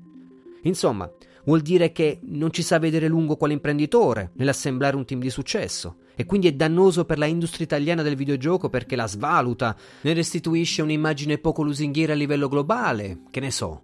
Insomma, 0.62 1.08
vuol 1.44 1.60
dire 1.60 1.92
che 1.92 2.18
non 2.24 2.52
ci 2.52 2.62
sa 2.62 2.80
vedere 2.80 3.06
lungo 3.06 3.36
quale 3.36 3.52
imprenditore 3.52 4.32
nell'assemblare 4.34 4.96
un 4.96 5.04
team 5.04 5.20
di 5.20 5.30
successo 5.30 5.98
e 6.20 6.26
quindi 6.26 6.48
è 6.48 6.52
dannoso 6.52 7.04
per 7.04 7.16
la 7.16 7.26
industria 7.26 7.64
italiana 7.64 8.02
del 8.02 8.16
videogioco 8.16 8.68
perché 8.68 8.96
la 8.96 9.06
svaluta, 9.06 9.76
ne 10.00 10.12
restituisce 10.14 10.82
un'immagine 10.82 11.38
poco 11.38 11.62
lusinghiera 11.62 12.12
a 12.12 12.16
livello 12.16 12.48
globale, 12.48 13.20
che 13.30 13.38
ne 13.38 13.52
so. 13.52 13.82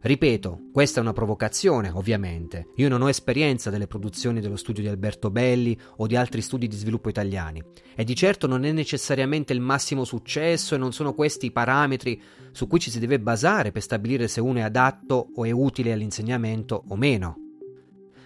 Ripeto, 0.00 0.70
questa 0.72 1.00
è 1.00 1.02
una 1.02 1.12
provocazione, 1.12 1.90
ovviamente. 1.90 2.68
Io 2.76 2.88
non 2.88 3.02
ho 3.02 3.10
esperienza 3.10 3.68
delle 3.68 3.86
produzioni 3.86 4.40
dello 4.40 4.56
studio 4.56 4.82
di 4.82 4.88
Alberto 4.88 5.30
Belli 5.30 5.78
o 5.98 6.06
di 6.06 6.16
altri 6.16 6.40
studi 6.40 6.66
di 6.66 6.76
sviluppo 6.76 7.10
italiani 7.10 7.62
e 7.94 8.04
di 8.04 8.16
certo 8.16 8.46
non 8.46 8.64
è 8.64 8.72
necessariamente 8.72 9.52
il 9.52 9.60
massimo 9.60 10.04
successo 10.04 10.74
e 10.74 10.78
non 10.78 10.94
sono 10.94 11.12
questi 11.12 11.44
i 11.44 11.52
parametri 11.52 12.18
su 12.52 12.66
cui 12.68 12.80
ci 12.80 12.90
si 12.90 12.98
deve 12.98 13.20
basare 13.20 13.70
per 13.70 13.82
stabilire 13.82 14.28
se 14.28 14.40
uno 14.40 14.60
è 14.60 14.62
adatto 14.62 15.28
o 15.34 15.44
è 15.44 15.50
utile 15.50 15.92
all'insegnamento 15.92 16.84
o 16.88 16.96
meno. 16.96 17.49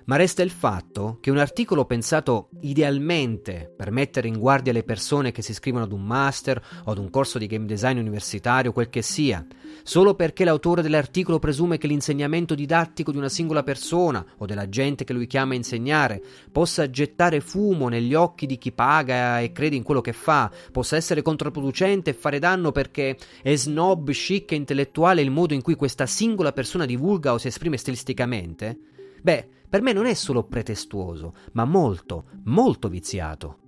Ma 0.07 0.17
resta 0.17 0.43
il 0.43 0.51
fatto 0.51 1.19
che 1.21 1.31
un 1.31 1.39
articolo 1.39 1.85
pensato 1.85 2.49
idealmente 2.61 3.73
per 3.75 3.91
mettere 3.91 4.29
in 4.29 4.39
guardia 4.39 4.73
le 4.73 4.83
persone 4.83 5.33
che 5.33 5.43
si 5.43 5.53
iscrivono 5.53 5.85
ad 5.85 5.93
un 5.93 6.03
master 6.03 6.63
o 6.85 6.91
ad 6.91 6.99
un 6.99 7.11
corso 7.11 7.39
di 7.39 7.47
game 7.47 7.67
design 7.67 7.99
universitario, 7.99 8.73
quel 8.73 8.91
che 8.91 9.03
sia, 9.03 9.45
solo 9.83 10.15
perché 10.15 10.45
l'autore 10.45 10.83
dell'articolo 10.83 11.39
presume 11.39 11.79
che 11.79 11.87
l'insegnamento 11.87 12.55
didattico 12.55 13.13
di 13.13 13.19
una 13.19 13.29
singola 13.29 13.63
persona 13.63 14.25
o 14.39 14.47
della 14.47 14.69
gente 14.69 15.05
che 15.05 15.13
lui 15.13 15.27
chiama 15.27 15.55
a 15.55 15.57
insegnare 15.57 16.23
possa 16.53 16.91
gettare 16.91 17.41
fumo 17.41 17.89
negli 17.89 18.15
occhi 18.15 18.47
di 18.47 18.59
chi 18.59 18.73
paga 18.73 19.41
e 19.41 19.53
crede 19.53 19.77
in 19.77 19.83
quello 19.83 20.01
che 20.01 20.13
fa, 20.13 20.51
possa 20.71 20.97
essere 20.97 21.23
controproducente 21.23 22.11
e 22.11 22.15
fare 22.15 22.39
danno 22.39 22.73
perché 22.73 23.17
è 23.43 23.55
snob, 23.55 24.11
chic 24.11 24.53
e 24.53 24.57
intellettuale 24.57 25.23
il 25.23 25.31
modo 25.31 25.55
in 25.55 25.63
cui 25.63 25.75
questa 25.75 26.07
singola 26.07 26.53
persona 26.53 26.87
divulga 26.87 27.33
o 27.33 27.39
si 27.39 27.49
esprime 27.49 27.77
stilisticamente, 27.77 28.79
beh, 29.23 29.49
per 29.75 29.83
me 29.83 29.93
non 29.93 30.07
è 30.07 30.15
solo 30.15 30.45
pretestuoso, 30.45 31.35
ma 31.55 31.65
molto, 31.65 32.27
molto 32.45 32.89
viziato. 32.89 33.59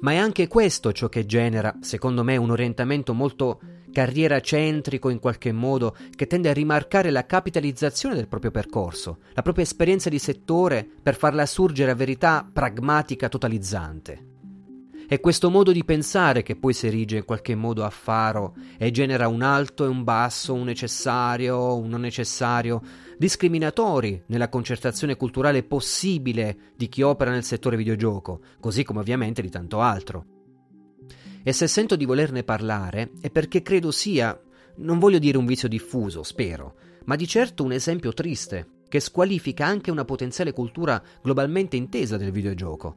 Ma 0.00 0.12
è 0.12 0.16
anche 0.16 0.48
questo 0.48 0.92
ciò 0.92 1.08
che 1.08 1.24
genera, 1.24 1.78
secondo 1.80 2.22
me, 2.22 2.36
un 2.36 2.50
orientamento 2.50 3.14
molto 3.14 3.58
carriera 3.90 4.38
centrico 4.40 5.08
in 5.08 5.18
qualche 5.18 5.50
modo, 5.50 5.96
che 6.14 6.26
tende 6.26 6.50
a 6.50 6.52
rimarcare 6.52 7.08
la 7.08 7.24
capitalizzazione 7.24 8.14
del 8.14 8.28
proprio 8.28 8.50
percorso, 8.50 9.20
la 9.32 9.40
propria 9.40 9.64
esperienza 9.64 10.10
di 10.10 10.18
settore 10.18 10.86
per 11.02 11.16
farla 11.16 11.40
assurgere 11.40 11.90
a 11.90 11.94
verità 11.94 12.46
pragmatica 12.52 13.30
totalizzante. 13.30 14.26
È 15.08 15.20
questo 15.20 15.50
modo 15.50 15.72
di 15.72 15.84
pensare 15.84 16.42
che 16.42 16.56
poi 16.56 16.72
si 16.72 16.86
erige 16.86 17.16
in 17.16 17.24
qualche 17.24 17.54
modo 17.54 17.84
a 17.84 17.90
faro 17.90 18.54
e 18.78 18.90
genera 18.90 19.28
un 19.28 19.40
alto 19.40 19.84
e 19.84 19.88
un 19.88 20.04
basso, 20.04 20.52
un 20.54 20.64
necessario, 20.64 21.76
un 21.76 21.88
non 21.88 22.00
necessario, 22.02 22.80
discriminatori 23.18 24.22
nella 24.26 24.48
concertazione 24.48 25.16
culturale 25.16 25.62
possibile 25.62 26.72
di 26.76 26.88
chi 26.88 27.02
opera 27.02 27.30
nel 27.30 27.44
settore 27.44 27.76
videogioco, 27.76 28.40
così 28.60 28.82
come 28.84 29.00
ovviamente 29.00 29.42
di 29.42 29.50
tanto 29.50 29.80
altro. 29.80 30.26
E 31.42 31.52
se 31.52 31.66
sento 31.66 31.96
di 31.96 32.04
volerne 32.04 32.44
parlare 32.44 33.12
è 33.20 33.30
perché 33.30 33.62
credo 33.62 33.90
sia, 33.90 34.38
non 34.76 34.98
voglio 34.98 35.18
dire 35.18 35.38
un 35.38 35.46
vizio 35.46 35.68
diffuso, 35.68 36.22
spero, 36.22 36.74
ma 37.04 37.16
di 37.16 37.26
certo 37.26 37.64
un 37.64 37.72
esempio 37.72 38.12
triste, 38.12 38.80
che 38.88 39.00
squalifica 39.00 39.66
anche 39.66 39.90
una 39.90 40.04
potenziale 40.04 40.52
cultura 40.52 41.02
globalmente 41.22 41.76
intesa 41.76 42.16
del 42.16 42.30
videogioco. 42.30 42.96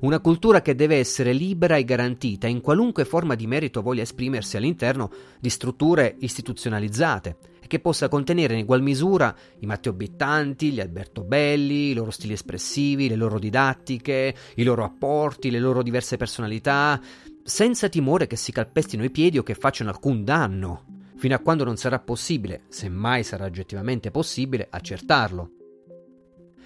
Una 0.00 0.18
cultura 0.18 0.62
che 0.62 0.74
deve 0.74 0.96
essere 0.96 1.32
libera 1.32 1.76
e 1.76 1.84
garantita 1.84 2.48
in 2.48 2.60
qualunque 2.60 3.04
forma 3.04 3.36
di 3.36 3.46
merito 3.46 3.82
voglia 3.82 4.02
esprimersi 4.02 4.56
all'interno 4.56 5.12
di 5.38 5.48
strutture 5.48 6.16
istituzionalizzate 6.18 7.36
che 7.72 7.80
possa 7.80 8.10
contenere 8.10 8.52
in 8.52 8.60
egual 8.60 8.82
misura 8.82 9.34
i 9.60 9.64
Matteo 9.64 9.94
Bittanti, 9.94 10.72
gli 10.72 10.80
Alberto 10.80 11.24
Belli, 11.24 11.88
i 11.88 11.94
loro 11.94 12.10
stili 12.10 12.34
espressivi, 12.34 13.08
le 13.08 13.16
loro 13.16 13.38
didattiche, 13.38 14.34
i 14.56 14.62
loro 14.62 14.84
apporti, 14.84 15.50
le 15.50 15.58
loro 15.58 15.82
diverse 15.82 16.18
personalità, 16.18 17.00
senza 17.42 17.88
timore 17.88 18.26
che 18.26 18.36
si 18.36 18.52
calpestino 18.52 19.04
i 19.04 19.10
piedi 19.10 19.38
o 19.38 19.42
che 19.42 19.54
facciano 19.54 19.88
alcun 19.88 20.22
danno, 20.22 20.84
fino 21.16 21.34
a 21.34 21.38
quando 21.38 21.64
non 21.64 21.78
sarà 21.78 21.98
possibile, 21.98 22.64
se 22.68 22.90
mai 22.90 23.24
sarà 23.24 23.46
oggettivamente 23.46 24.10
possibile, 24.10 24.66
accertarlo. 24.68 25.50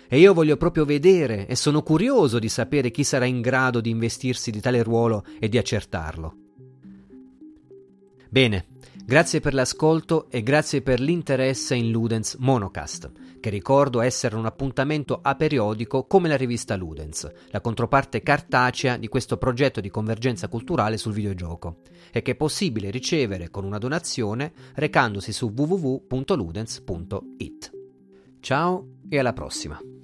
E 0.09 0.19
io 0.19 0.35
voglio 0.35 0.57
proprio 0.57 0.85
vedere 0.85 1.47
e 1.47 1.55
sono 1.55 1.85
curioso 1.85 2.41
di 2.41 2.49
sapere 2.49 2.91
chi 2.91 3.05
sarà 3.05 3.27
in 3.27 3.41
grado 3.41 3.81
di 3.81 3.91
investirsi 3.91 4.51
di 4.51 4.61
tale 4.61 4.83
ruolo 4.83 5.25
e 5.39 5.49
di 5.49 5.57
accertarlo. 5.57 6.35
Bene, 8.29 8.67
grazie 9.07 9.39
per 9.39 9.55
l'ascolto 9.55 10.29
e 10.31 10.43
grazie 10.43 10.83
per 10.83 10.99
l'interesse 10.99 11.77
in 11.77 11.93
Ludens 11.93 12.35
Monocast, 12.41 13.39
che 13.39 13.51
ricordo 13.51 14.01
essere 14.01 14.35
un 14.35 14.47
appuntamento 14.47 15.21
aperiodico 15.23 16.07
come 16.07 16.29
la 16.29 16.37
rivista 16.37 16.75
Ludens, 16.75 17.31
la 17.51 17.61
controparte 17.61 18.21
cartacea 18.21 18.97
di 18.97 19.07
questo 19.07 19.37
progetto 19.37 19.81
di 19.81 19.91
convergenza 19.91 20.49
culturale 20.49 20.97
sul 20.97 21.13
videogioco, 21.13 21.83
e 22.11 22.21
che 22.21 22.33
è 22.33 22.37
possibile 22.37 22.91
ricevere 22.91 23.49
con 23.49 23.65
una 23.65 23.79
donazione 23.79 24.53
recandosi 24.75 25.33
su 25.33 25.53
www.ludens.it. 25.57 27.71
Ciao 28.41 28.89
e 29.09 29.19
alla 29.21 29.33
prossima! 29.33 29.96